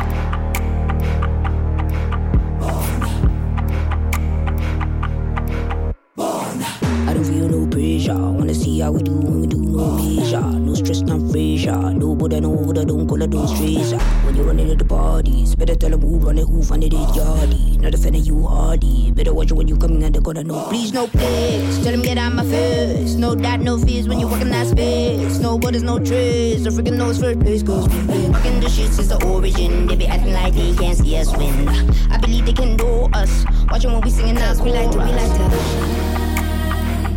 [7.06, 8.14] I don't feel no pressure.
[8.14, 10.63] Wanna see how we do when we do no measure.
[11.64, 11.88] No.
[11.90, 13.92] Nobody know what I don't call it, don't stress.
[14.24, 17.08] When you run into the parties, better tell them who run it, who funded it,
[17.16, 17.80] yardy.
[17.80, 19.10] Not a fan of you, hardy.
[19.12, 20.44] Better watch it when you coming and the corner.
[20.44, 20.66] No.
[20.68, 21.82] Please, no place.
[21.82, 23.14] Tell them get out my face.
[23.14, 25.38] No doubt, no fears when you walk in that space.
[25.38, 26.64] No borders, no trace.
[26.64, 29.86] The freaking knows first place, cause we've been rocking the shit since the origin.
[29.86, 31.68] They be acting like they can't see us win.
[32.10, 33.44] I believe they can know us.
[33.70, 35.44] Watching when we singing us, we like to, we like to.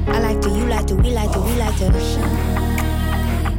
[0.10, 2.66] I like to, you like to, we like to, we like to.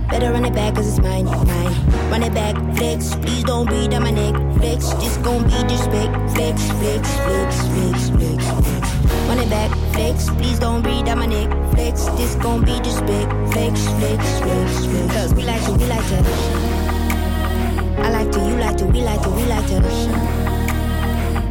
[0.08, 2.10] Better run it back cause it's mine, mine.
[2.10, 3.14] Run it back, flex.
[3.16, 4.88] Please don't breathe on my neck, flex.
[4.94, 8.82] This gon' be disrespect, flex, flex, flex, flex, flex, flex.
[9.28, 10.30] Run it back, flex.
[10.30, 12.06] Please don't breathe on my neck, flex.
[12.16, 15.14] This gon' be disrespect, flex, flex, flex, flex.
[15.14, 16.18] Cause we like to, we like to.
[18.00, 19.80] I like to, you like to, we like to, we like to.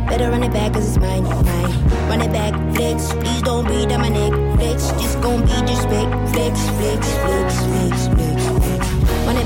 [0.09, 2.09] Better run it back cause it's mine, mine.
[2.09, 3.13] Run it back, flex.
[3.13, 4.91] Please don't breathe on my neck, flex.
[4.93, 8.16] This gon' be disrespect, flex, flex, flex, flex, flex, flex.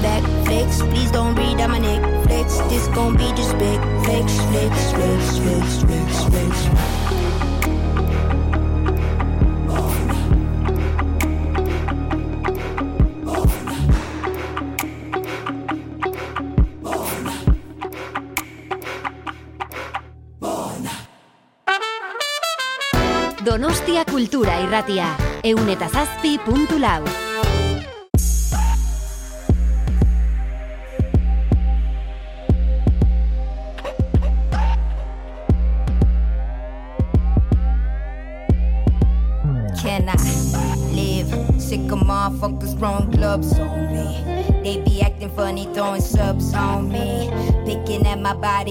[0.02, 0.82] back flicks.
[0.82, 2.58] Please don't read out my neck flicks.
[2.70, 6.62] This gon' be just big flicks, flicks, flicks, flicks, flicks, flicks.
[23.44, 26.72] Donostia Cultura Irratia, eunetazazpi puntu.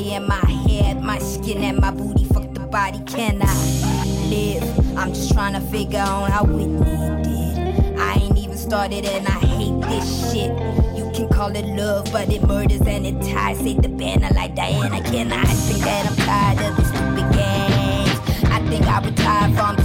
[0.00, 2.24] Body and my head, my skin and my booty.
[2.24, 4.96] Fuck the body, can I live?
[4.96, 7.98] I'm just trying to figure out how Whitney did.
[7.98, 10.50] I ain't even started and I hate this shit.
[10.96, 13.58] You can call it love, but it murders and it ties.
[13.58, 15.02] Say the banner like Diana.
[15.02, 18.50] Can I think that I'm tired of these stupid games?
[18.50, 19.79] I think I retired from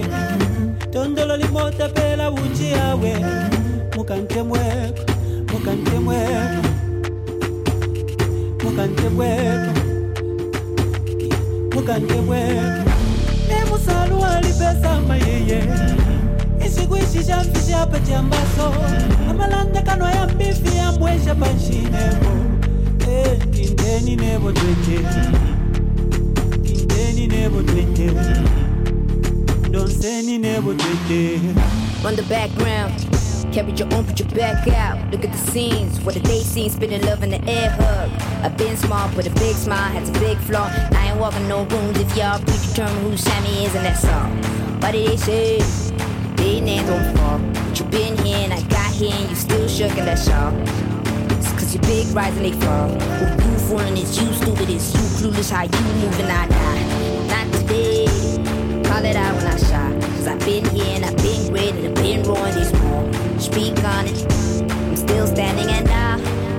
[0.00, 3.16] yawe tondolo limotapela uchi yawe
[3.96, 5.02] mukante mweko
[5.52, 6.68] mukante mweko
[8.64, 9.80] mukante mweko
[11.74, 12.90] mukante mweko
[13.60, 15.64] emusalu alipesama yeye.
[16.66, 18.74] Isikuishisha mfisha pa chambaso
[19.30, 22.32] amalanda kanwa ya mbifi yambwesha panshineko
[23.10, 25.00] eh, indeni nebo twete
[26.74, 28.10] indeni nebo twete
[30.38, 31.40] nebo twende
[32.04, 32.92] On the background,
[33.52, 34.98] carry your own, put your back out.
[35.10, 38.10] Look at the scenes, what the day scene, spinning love in the air hug.
[38.44, 40.70] I've been small, but a big smile has a big flaw.
[40.92, 44.30] I ain't walking no rooms if y'all predetermine who Sammy is in that song.
[44.80, 45.58] What did they say?
[46.36, 47.38] Big name don't fall.
[47.38, 50.52] But you been here and I got here and you still shook in that shawl.
[51.36, 52.88] It's cause big rise and they fall.
[52.88, 57.26] Who you fooling is you stupid, it's you clueless how you moving, I die.
[57.26, 58.05] Not today,
[58.88, 59.92] call it out when I shot.
[60.16, 63.04] Cause I've been here and I've been great and I've been wrong this more.
[63.38, 64.18] Speak on it,
[64.70, 66.14] I'm still standing and now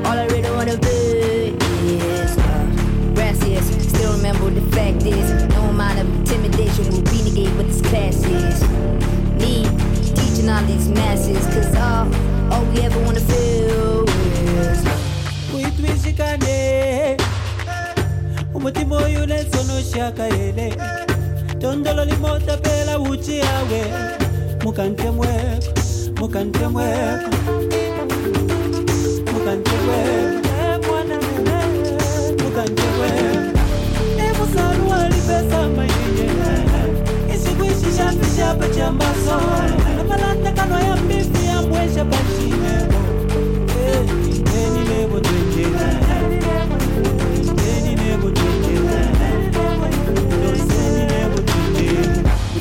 [0.06, 1.56] all I really wanna be
[1.96, 2.66] is uh,
[3.16, 3.66] gracias.
[3.90, 8.18] Still remember the fact is, no amount of intimidation will be negate what this class
[8.24, 8.62] is.
[9.42, 9.64] Me
[10.16, 12.08] teaching all these masses, cause all,
[12.54, 14.80] all we ever wanna feel is
[15.52, 17.18] kuitwishikane
[18.54, 20.78] umutima oyo nensono shakaele
[21.60, 23.82] tondolo limota pela uchi yawe
[24.64, 25.72] mukante mwepo
[26.20, 27.30] mukante mwepo
[29.34, 30.50] mukante mwepo
[32.44, 33.60] mukante mwepo
[34.28, 36.30] emusalu alipesa mayeye
[37.36, 39.42] isikuishi shafishapa chambaso
[39.98, 40.76] namalanda kano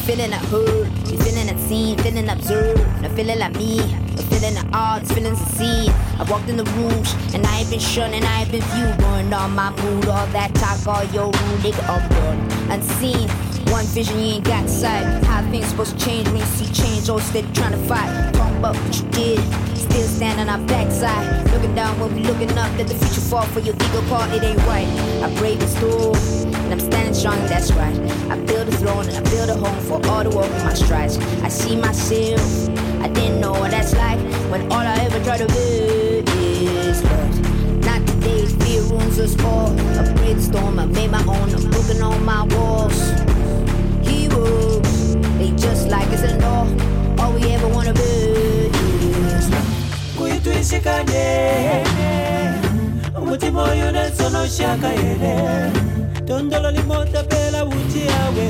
[0.07, 2.81] feeling that hurt, we feeling that scene, feeling observed.
[3.03, 3.78] Not feeling like me,
[4.15, 5.91] but feeling the odds, feelings the scene.
[6.20, 8.97] I walked in the rooms, and I ain't been shunned, and I ain't been viewed.
[8.99, 12.39] Going on my mood, all that talk, all your rude, nigga, I'm done.
[12.70, 13.28] Unseen,
[13.74, 15.03] one vision, you ain't got sight.
[15.24, 18.33] How things supposed to change when you see change, all steady trying to fight.
[18.35, 19.41] Talk about what you did,
[19.74, 21.51] still standing on our backside.
[21.51, 24.43] Looking down when we looking up, let the future fall for your ego call, it
[24.43, 24.87] ain't right.
[25.24, 26.15] I brave the storm,
[26.67, 27.97] and I'm standing strong, that's right.
[28.29, 30.75] I build a throne and I build a home for all the work of my
[30.75, 31.17] strides.
[31.47, 32.69] I see myself,
[33.01, 34.19] I didn't know what that's like
[34.51, 37.85] when all I ever try to build is love.
[37.85, 39.71] Not today, fear ruins us all.
[40.01, 42.99] A brainstorm, I made my own, I'm looking on my walls.
[44.03, 46.67] Heroes, they just like us and all.
[47.21, 49.87] All we ever wanna build is love.
[53.23, 55.95] umutima oyo nensono shakaele
[56.27, 58.47] tondolo limota pela uti yawe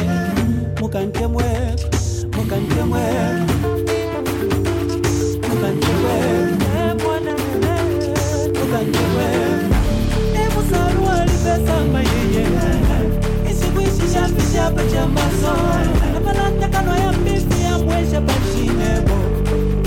[0.81, 1.45] mukantemwe
[2.37, 3.03] mukantemwe
[5.49, 6.17] mukantemwe
[8.59, 9.27] mukantemwe
[10.43, 12.47] emusalwa lipesamba yeye.
[13.51, 15.55] Isikuishishapishapa cha maso.
[16.15, 19.17] Napalatakano ya mbifi yambwesha pacinebo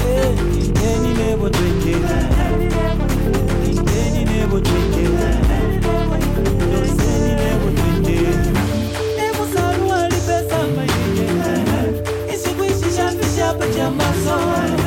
[0.10, 0.30] eh,
[1.18, 2.20] nebo twekela
[3.70, 5.39] indeni nebo twekela
[13.80, 14.79] your muscle.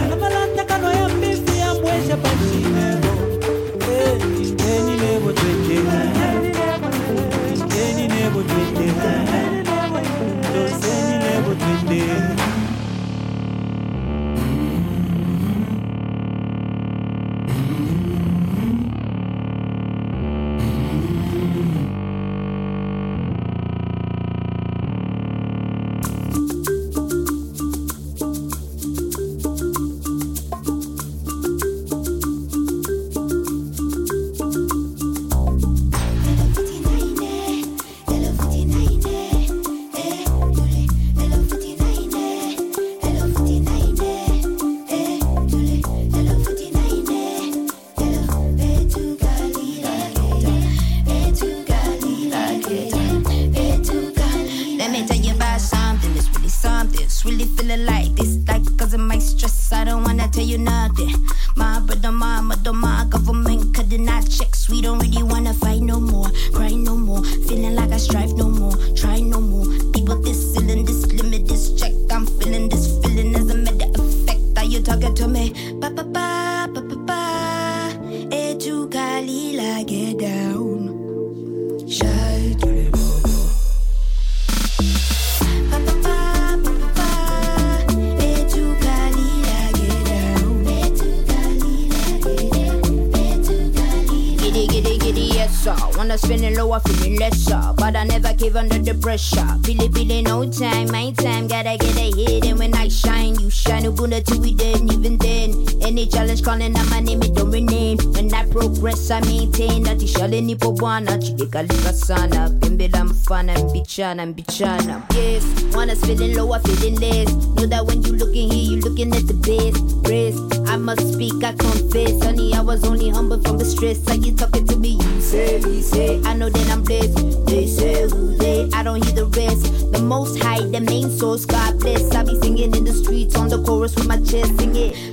[111.60, 112.48] Lika sana.
[112.60, 113.58] Pimbila mfana.
[113.58, 115.02] Mbichana, mbichana.
[115.14, 115.44] Yes,
[115.76, 117.28] when I'm feeling low, I'm feeling less.
[117.56, 119.82] Know that when you looking here, you looking at the best.
[120.08, 122.22] Rest, I must speak, I confess.
[122.24, 123.98] Honey, I was only humble from the stress.
[124.08, 124.98] How you talking to me?
[125.02, 126.22] You say, he say.
[126.24, 127.46] I know that I'm blessed.
[127.46, 129.92] They say who they, I don't hear the rest.
[129.92, 132.14] The most high, the main source, God bless.
[132.14, 135.11] I be singing in the streets on the chorus with my chest, sing it.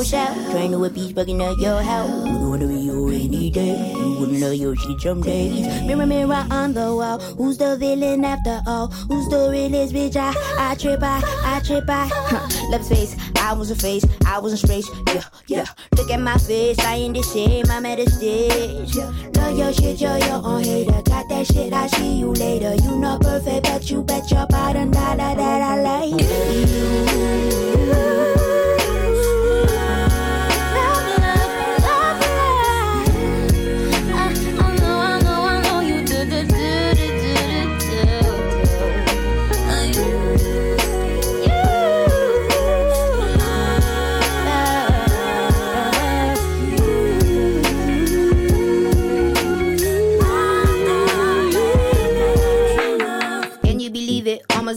[0.00, 0.50] Yourself.
[0.50, 2.26] Train to a beach, bugging up your house.
[2.26, 3.92] You wanna be your rainy day.
[3.92, 5.66] You wouldn't know your shit some days.
[5.86, 7.18] Mirror, mirror on the wall.
[7.36, 8.88] Who's the villain after all?
[8.88, 10.16] Who's the realest bitch?
[10.16, 12.08] I, I trip, I, I trip, I.
[12.12, 12.48] Huh.
[12.88, 14.86] Face, I was a face, I wasn't straight.
[15.14, 15.64] Yeah, yeah.
[15.96, 17.66] Look at my face, I ain't the same.
[17.70, 18.96] I'm at a stage.
[19.36, 21.02] Love your shit, you're your own hater.
[21.02, 22.74] Got that shit, I see you later.
[22.74, 28.39] You not perfect, but you bet your bottom dollar that I like you.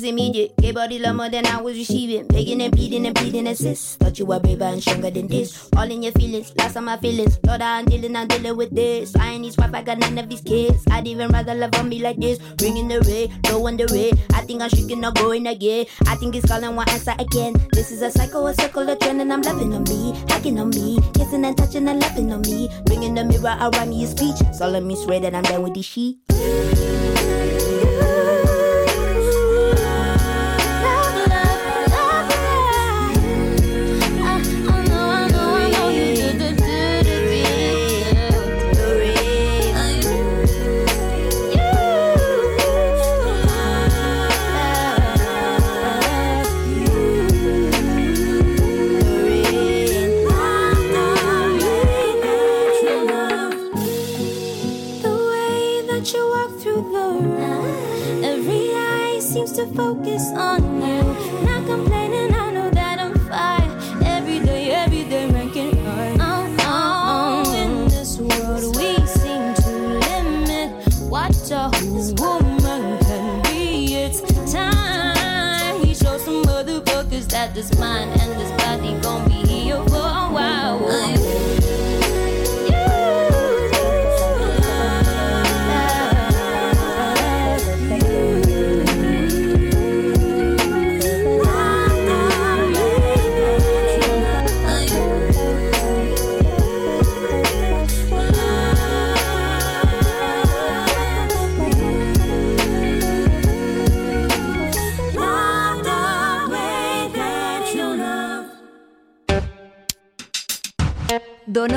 [0.04, 0.58] Almost immediate.
[0.58, 2.28] Gave body love more than I was receiving.
[2.28, 4.00] Begging and pleading and pleading assist.
[4.00, 5.70] Thought you were braver and stronger than this.
[5.78, 7.40] All in your feelings, lost on my feelings.
[7.46, 9.16] Lord, I'm dealing, I'm dealing with this.
[9.16, 10.84] I ain't his wife, I got none of his kids.
[10.92, 12.38] I'd even rather love on me like this.
[12.58, 14.12] Bringing the ray, low on the ray.
[14.34, 15.86] I think I'm shaking or going again.
[16.08, 17.56] I think it's calling one answer again.
[17.72, 20.20] This is a cycle, a circle, a trend, and I'm loving on me.
[20.28, 21.00] Hacking on me.
[21.14, 22.70] Kissing and touching and loving on me.
[22.86, 24.36] Bringing the mirror around me, your speech.
[24.54, 26.93] So let me swear that I'm done with this shit.
[59.64, 60.63] To focus on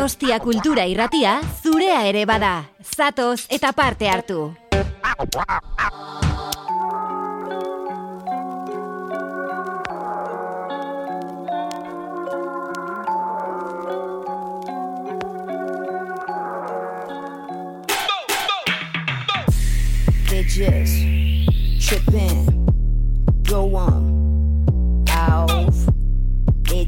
[0.07, 1.33] Donostia kultura irratia
[1.65, 2.51] zurea ere bada.
[2.95, 4.55] Zatoz parte hartu.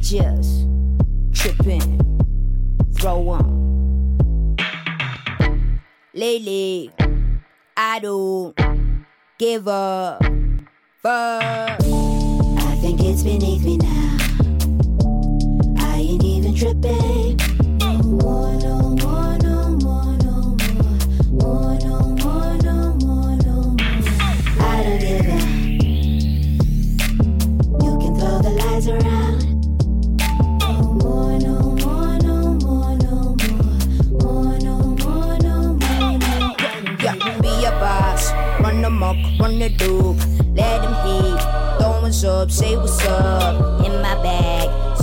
[0.09, 0.65] Just
[1.35, 2.08] tripping,
[2.99, 4.59] throw 'em.
[6.15, 6.91] Lately,
[7.77, 8.59] I don't
[9.39, 10.20] give up.
[11.05, 11.77] I
[12.83, 14.16] think it's beneath me now.
[15.79, 17.28] I ain't even tripping.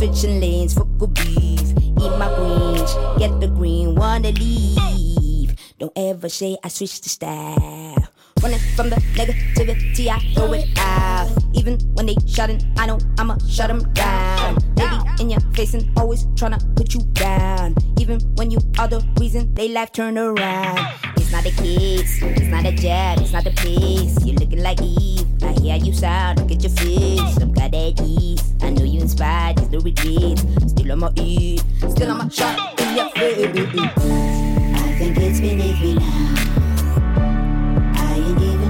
[0.05, 1.71] Switching lanes for good beef.
[2.01, 5.55] Eat my greens, get the green, wanna leave.
[5.79, 7.94] Don't ever say I switched the style.
[8.45, 11.35] Running from the negativity, I throw it out.
[11.55, 14.59] Even when they shouting, I know I'ma shut them down.
[14.75, 17.73] Lady in your face and always tryna put you down.
[17.99, 20.77] Even when you are the reason they life turn around.
[21.17, 24.23] It's not the kids, it's not a job, it's not the place.
[24.23, 25.25] You're looking like Eve.
[25.41, 27.37] I hear you sound, look at your face.
[27.41, 28.53] I'm glad at ease.
[28.61, 30.45] I know you inspired, it's the regrets.
[30.69, 33.39] Still on my eat, still on my shot in your face.
[34.77, 36.54] I think it's beneath me now.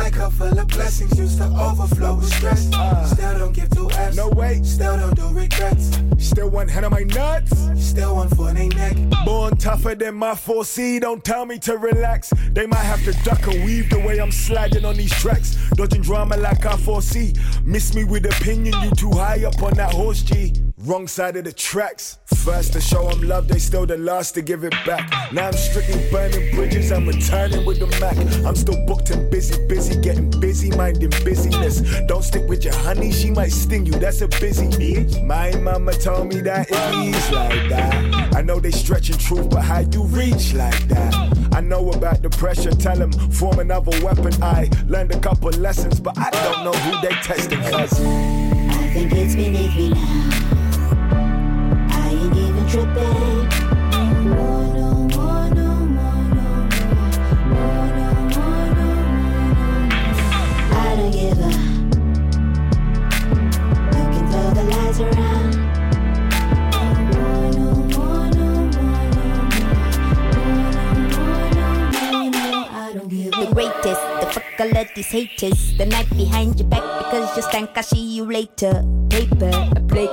[0.00, 2.72] My cup full of blessings used to overflow with stress.
[2.72, 3.04] Uh.
[3.04, 4.16] Still don't give two F's.
[4.16, 4.62] No way.
[4.62, 5.90] Still don't do regrets.
[6.18, 7.52] Still one head on my nuts.
[7.76, 8.96] Still one foot in neck.
[9.26, 11.02] Born tougher than my 4C.
[11.02, 12.32] Don't tell me to relax.
[12.52, 15.58] They might have to duck and weave the way I'm sliding on these tracks.
[15.74, 17.34] Dodging drama like I foresee.
[17.66, 18.80] Miss me with opinion.
[18.82, 20.54] You too high up on that horse G.
[20.84, 22.16] Wrong side of the tracks.
[22.36, 25.30] First to show them love, they still the last to give it back.
[25.30, 28.16] Now I'm strictly burning bridges, I'm returning with the Mac.
[28.46, 31.82] I'm still booked and busy, busy, getting busy, minding busyness.
[32.06, 35.22] Don't stick with your honey, she might sting you, that's a busy bitch.
[35.26, 38.34] My mama told me that it is like that.
[38.34, 41.14] I know they stretching truth, but how you reach like that?
[41.52, 44.32] I know about the pressure, tell them form another weapon.
[44.42, 48.00] I learned a couple lessons, but I don't know who they testing, cuz.
[48.00, 50.19] I think it's beneath me now
[73.60, 74.02] greatest.
[74.20, 75.76] The fuck all of these haters.
[75.76, 77.70] The knife behind your back because you stank.
[77.76, 78.84] I see you later.
[79.10, 80.08] Paper, a play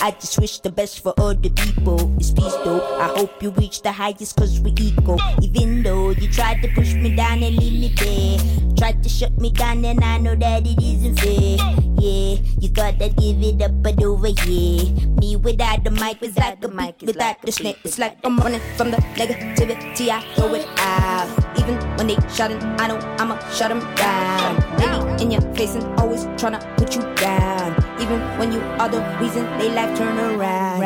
[0.00, 2.14] I just wish the best for all the people.
[2.16, 2.80] It's peace though.
[3.00, 5.20] I hope you reach the highest cause we equal.
[5.42, 8.38] Even though you tried to push me down and leave me there.
[8.76, 11.56] Tried to shut me down and I know that it isn't fair.
[11.98, 14.92] Yeah, you thought I'd give it up, but over here.
[15.20, 17.78] Me without the mic is like a mic without the snake.
[17.84, 20.10] It's like I'm running from the negativity.
[20.10, 21.28] I throw it out.
[21.58, 24.60] Even when they shouting, I know I'ma shut them down.
[24.78, 27.85] Lady in your face and always tryna put you down.
[27.98, 30.84] Even when you are the reason they life turn around.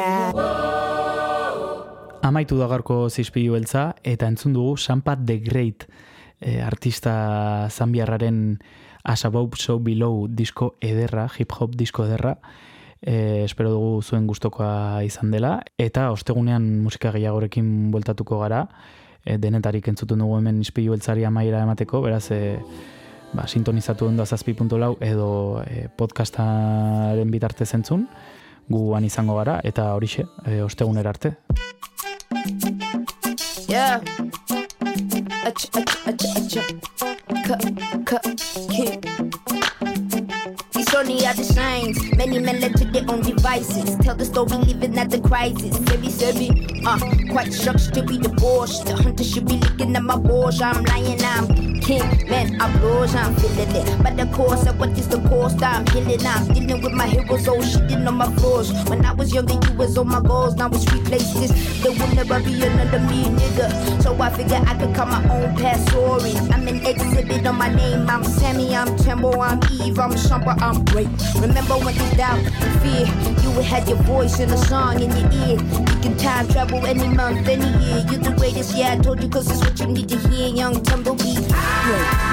[2.23, 5.89] Amaitu da gaurko zizpilu beltza, eta entzun dugu Sampa the Great
[6.41, 8.61] eh, artista zambiarraren
[9.03, 12.37] As Above So Below disko ederra, hip-hop disko ederra.
[13.03, 15.57] Eh, espero dugu zuen gustokoa izan dela.
[15.79, 18.69] Eta ostegunean musika gehiagorekin bueltatuko gara.
[19.25, 22.31] Eh, denetarik entzuten dugu hemen izpilu beltzari amaiera emateko, beraz...
[22.31, 22.59] Eh,
[23.33, 28.09] ba, sintonizatu ondo azazpi.lau edo eh, podcastaren bitartez entzun,
[28.69, 31.37] guan izango gara, eta horixe, eh, ostegunera arte.
[33.69, 34.01] Yeah.
[35.45, 36.63] Acha, acha, acha, acha.
[37.47, 38.27] Cut, cut,
[38.71, 39.30] yeah.
[41.37, 41.97] The signs.
[42.17, 43.97] Many men led to their own devices.
[44.05, 45.79] Tell the story living at the crisis.
[45.89, 46.83] Heavy, heavy.
[46.85, 46.99] Uh,
[47.31, 48.87] quite shocked to be divorced.
[48.87, 50.61] The hunter should be looking at my balls.
[50.61, 52.03] I'm lying, I'm king.
[52.29, 54.03] Man, I'm blows, I'm feeling it.
[54.03, 55.63] But the course of what is the cost?
[55.63, 56.27] I'm healing.
[56.27, 57.47] I'm dealing with my heroes.
[57.49, 58.73] Oh, shitting on my flaws.
[58.89, 60.57] When I was younger, you was on my goals.
[60.57, 61.83] Now it's replaced.
[61.83, 64.03] There will never be another me, nigga.
[64.03, 66.41] So I figure I could come my own past stories.
[66.51, 68.09] I'm an exhibit on my name.
[68.09, 71.09] I'm Sammy, I'm Tembo, I'm Eve, I'm Shumper, I'm Ray.
[71.41, 73.07] Remember when you doubt, and fear,
[73.43, 75.59] you have your voice in a song in your ear.
[75.59, 78.05] You can time travel any month, any year.
[78.11, 80.49] You're the greatest, yeah, I told you, cause it's what you need to hear.
[80.49, 81.49] Young Tumbleweed.
[81.51, 82.31] Yeah.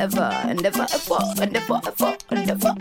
[0.00, 2.74] Ever, and ever, ever, and ever, ever, and ever.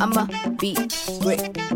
[0.00, 0.26] I'ma
[0.60, 0.76] be
[1.20, 1.71] great.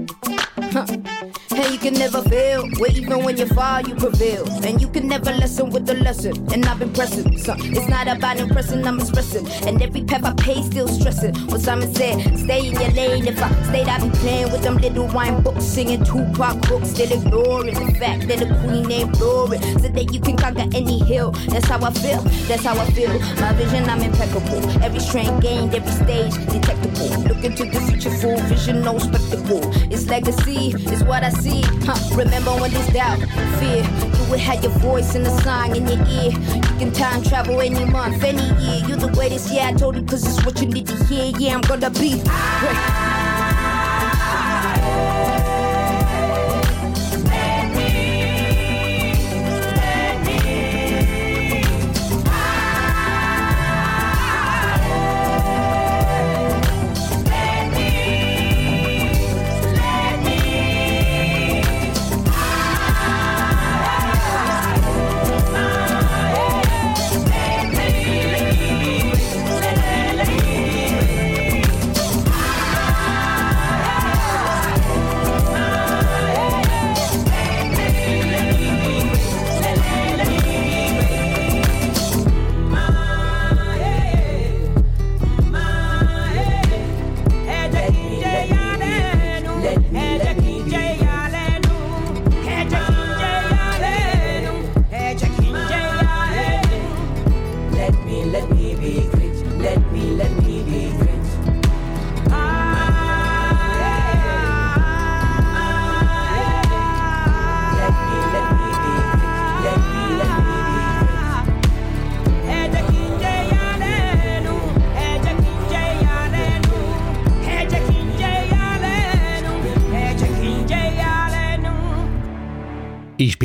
[1.87, 4.45] Can never fail, where even when you fall, you prevail.
[4.65, 6.35] And you can never lessen with the lesson.
[6.53, 7.39] And I've been pressing.
[7.39, 9.47] So it's not about impressing, I'm expressing.
[9.69, 11.37] And every path I pay, still stressing.
[11.47, 13.29] What Simon said, stay in your lane.
[13.29, 17.13] If I stayed, I'd be playing with them little wine books, singing Tupac books, still
[17.13, 19.59] ignoring the fact that the queen ain't glory.
[19.79, 21.31] So that you can conquer any hill.
[21.47, 23.17] That's how I feel, that's how I feel.
[23.41, 24.59] My vision, I'm impeccable.
[24.83, 27.23] Every strength gained, every stage detectable.
[27.29, 29.63] Look into the future, full vision, no spectacle.
[29.93, 31.63] It's legacy, it's what I see.
[32.15, 33.19] Remember when there's doubt,
[33.59, 36.33] fear, you would have your voice in the song in your ear.
[36.33, 38.89] You can time travel any month, any year.
[38.89, 41.33] You're the greatest, yeah, I told you, cause it's what you need to hear.
[41.39, 43.26] Yeah, I'm gonna be great.